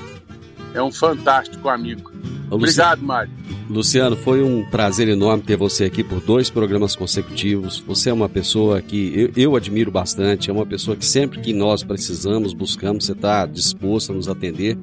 É 0.75 0.83
um 0.83 0.93
fantástico 0.93 1.69
amigo. 1.69 2.13
Obrigado, 2.51 3.03
Mário. 3.03 3.33
Luciano, 3.69 4.17
foi 4.17 4.43
um 4.43 4.65
prazer 4.67 5.09
enorme 5.09 5.43
ter 5.43 5.57
você 5.57 5.85
aqui 5.85 6.05
por 6.05 6.21
dois 6.21 6.51
programas 6.51 6.95
consecutivos. 6.95 7.83
Você 7.87 8.11
é 8.11 8.13
uma 8.13 8.29
pessoa 8.29 8.83
que 8.83 9.33
eu, 9.35 9.43
eu 9.45 9.57
admiro 9.57 9.91
bastante, 9.91 10.51
é 10.51 10.53
uma 10.53 10.67
pessoa 10.67 10.97
que 10.97 11.07
sempre 11.07 11.41
que 11.41 11.53
nós 11.55 11.83
precisamos, 11.83 12.53
buscamos, 12.53 13.07
você 13.07 13.13
está 13.13 13.47
disposto 13.47 14.13
a 14.13 14.15
nos 14.15 14.29
atender 14.29 14.77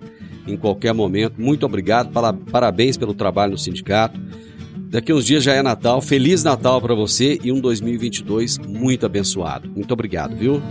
em 0.50 0.58
qualquer 0.58 0.94
momento. 0.94 1.40
Muito 1.40 1.66
obrigado, 1.66 2.12
parabéns 2.52 2.98
pelo 2.98 3.14
trabalho 3.14 3.52
no 3.54 3.58
sindicato. 3.58 4.20
Daqui 4.90 5.14
uns 5.14 5.26
dias 5.26 5.44
já 5.44 5.54
é 5.54 5.62
Natal. 5.62 6.02
Feliz 6.02 6.44
Natal 6.44 6.82
para 6.82 6.96
você 6.96 7.40
e 7.44 7.52
um 7.52 7.62
2022 7.62 8.58
muito 8.58 9.06
abençoado. 9.06 9.70
Muito 9.70 9.94
obrigado, 9.94 10.36
viu? 10.36 10.62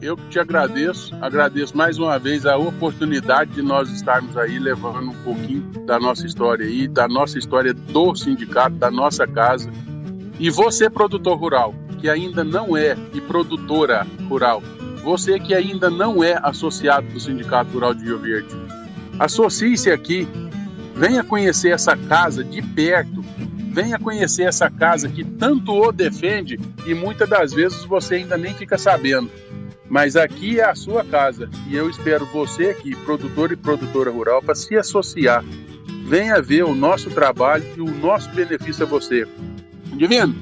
Eu 0.00 0.16
que 0.16 0.28
te 0.28 0.38
agradeço, 0.38 1.16
agradeço 1.20 1.76
mais 1.76 1.98
uma 1.98 2.18
vez 2.18 2.46
a 2.46 2.56
oportunidade 2.56 3.52
de 3.52 3.62
nós 3.62 3.90
estarmos 3.90 4.36
aí 4.36 4.58
levando 4.58 5.10
um 5.10 5.22
pouquinho 5.24 5.62
da 5.86 5.98
nossa 5.98 6.24
história 6.24 6.66
aí, 6.66 6.86
da 6.86 7.08
nossa 7.08 7.38
história 7.38 7.74
do 7.74 8.14
sindicato, 8.14 8.76
da 8.76 8.90
nossa 8.90 9.26
casa. 9.26 9.70
E 10.38 10.50
você, 10.50 10.88
produtor 10.88 11.36
rural, 11.36 11.74
que 12.00 12.08
ainda 12.08 12.44
não 12.44 12.76
é, 12.76 12.96
e 13.12 13.20
produtora 13.20 14.06
rural, 14.28 14.62
você 15.08 15.40
que 15.40 15.54
ainda 15.54 15.88
não 15.88 16.22
é 16.22 16.38
associado 16.42 17.08
do 17.08 17.18
Sindicato 17.18 17.72
Rural 17.72 17.94
de 17.94 18.04
Rio 18.04 18.18
Verde, 18.18 18.54
associe-se 19.18 19.90
aqui, 19.90 20.28
venha 20.94 21.24
conhecer 21.24 21.70
essa 21.70 21.96
casa 21.96 22.44
de 22.44 22.60
perto, 22.60 23.24
venha 23.72 23.98
conhecer 23.98 24.42
essa 24.42 24.70
casa 24.70 25.08
que 25.08 25.24
tanto 25.24 25.72
o 25.72 25.90
defende 25.90 26.60
e 26.86 26.92
muitas 26.92 27.26
das 27.26 27.54
vezes 27.54 27.84
você 27.84 28.16
ainda 28.16 28.36
nem 28.36 28.52
fica 28.52 28.76
sabendo. 28.76 29.30
Mas 29.88 30.14
aqui 30.14 30.60
é 30.60 30.68
a 30.68 30.74
sua 30.74 31.02
casa 31.02 31.48
e 31.66 31.74
eu 31.74 31.88
espero 31.88 32.26
você 32.26 32.66
aqui, 32.66 32.94
produtor 32.94 33.50
e 33.50 33.56
produtora 33.56 34.10
rural, 34.10 34.42
para 34.42 34.54
se 34.54 34.76
associar. 34.76 35.42
Venha 36.04 36.42
ver 36.42 36.64
o 36.64 36.74
nosso 36.74 37.08
trabalho 37.08 37.64
e 37.78 37.80
o 37.80 37.90
nosso 37.90 38.28
benefício 38.32 38.84
a 38.84 38.86
você. 38.86 39.26
Divino, 39.96 40.34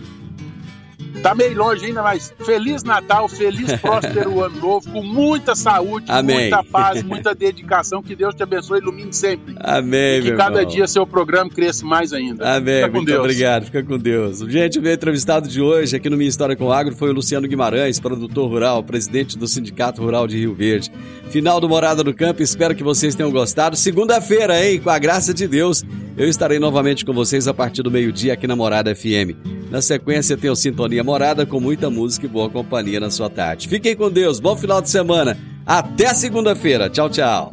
Tá 1.22 1.34
meio 1.34 1.56
longe 1.56 1.86
ainda, 1.86 2.02
mas 2.02 2.32
Feliz 2.44 2.84
Natal, 2.84 3.28
feliz 3.28 3.72
próspero 3.80 4.42
ano 4.44 4.60
novo, 4.60 4.90
com 4.90 5.02
muita 5.02 5.54
saúde, 5.54 6.06
Amém. 6.08 6.42
muita 6.42 6.62
paz, 6.62 7.02
muita 7.04 7.34
dedicação. 7.34 8.02
Que 8.02 8.14
Deus 8.14 8.34
te 8.34 8.42
abençoe 8.42 8.78
e 8.78 8.82
ilumine 8.82 9.12
sempre. 9.12 9.54
Amém, 9.58 10.18
e 10.18 10.22
que 10.22 10.32
cada 10.36 10.60
irmão. 10.60 10.74
dia 10.74 10.86
seu 10.86 11.06
programa 11.06 11.50
cresça 11.50 11.84
mais 11.84 12.12
ainda. 12.12 12.56
Amém, 12.56 12.76
Fica 12.76 12.88
com 12.88 12.96
muito 12.96 13.06
Deus. 13.08 13.20
obrigado, 13.20 13.64
fica 13.64 13.82
com 13.82 13.98
Deus. 13.98 14.38
Gente, 14.40 14.78
o 14.78 14.82
meu 14.82 14.92
entrevistado 14.92 15.48
de 15.48 15.60
hoje 15.60 15.96
aqui 15.96 16.08
no 16.08 16.16
Minha 16.16 16.28
História 16.28 16.54
com 16.54 16.66
o 16.66 16.72
Agro 16.72 16.94
foi 16.94 17.10
o 17.10 17.12
Luciano 17.12 17.48
Guimarães, 17.48 17.98
produtor 17.98 18.48
rural, 18.48 18.82
presidente 18.84 19.36
do 19.36 19.48
Sindicato 19.48 20.02
Rural 20.02 20.26
de 20.26 20.38
Rio 20.38 20.54
Verde. 20.54 20.92
Final 21.30 21.60
do 21.60 21.68
Morada 21.68 22.04
no 22.04 22.14
Campo, 22.14 22.42
espero 22.42 22.74
que 22.74 22.84
vocês 22.84 23.14
tenham 23.14 23.32
gostado. 23.32 23.76
Segunda-feira, 23.76 24.64
hein, 24.64 24.80
com 24.80 24.90
a 24.90 24.98
graça 24.98 25.34
de 25.34 25.48
Deus, 25.48 25.82
eu 26.16 26.28
estarei 26.28 26.58
novamente 26.58 27.04
com 27.04 27.12
vocês 27.12 27.48
a 27.48 27.54
partir 27.54 27.82
do 27.82 27.90
meio-dia 27.90 28.32
aqui 28.32 28.46
na 28.46 28.54
Morada 28.54 28.94
FM. 28.94 29.34
Na 29.70 29.82
sequência 29.82 30.36
tem 30.36 30.48
o 30.48 30.54
Sintonia 30.54 31.02
Morada 31.06 31.46
com 31.46 31.60
muita 31.60 31.88
música 31.88 32.26
e 32.26 32.28
boa 32.28 32.50
companhia 32.50 32.98
na 32.98 33.12
sua 33.12 33.30
tarde. 33.30 33.68
Fiquem 33.68 33.94
com 33.94 34.10
Deus, 34.10 34.40
bom 34.40 34.56
final 34.56 34.82
de 34.82 34.90
semana. 34.90 35.38
Até 35.64 36.12
segunda-feira. 36.12 36.90
Tchau, 36.90 37.08
tchau. 37.08 37.52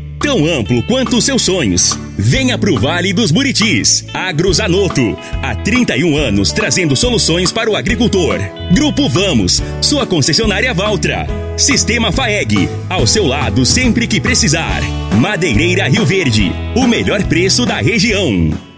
Tão 0.21 0.45
amplo 0.45 0.83
quanto 0.83 1.17
os 1.17 1.25
seus 1.25 1.41
sonhos. 1.41 1.97
Venha 2.15 2.55
pro 2.55 2.79
Vale 2.79 3.11
dos 3.11 3.31
Buritis. 3.31 4.05
Agrozanoto. 4.13 5.17
Há 5.41 5.55
31 5.55 6.15
anos 6.15 6.51
trazendo 6.51 6.95
soluções 6.95 7.51
para 7.51 7.71
o 7.71 7.75
agricultor. 7.75 8.37
Grupo 8.71 9.09
Vamos. 9.09 9.63
Sua 9.81 10.05
concessionária 10.05 10.75
Valtra. 10.75 11.25
Sistema 11.57 12.11
FAEG. 12.11 12.69
Ao 12.87 13.07
seu 13.07 13.25
lado 13.25 13.65
sempre 13.65 14.05
que 14.05 14.21
precisar. 14.21 14.81
Madeireira 15.19 15.89
Rio 15.89 16.05
Verde. 16.05 16.51
O 16.75 16.87
melhor 16.87 17.23
preço 17.23 17.65
da 17.65 17.81
região. 17.81 18.70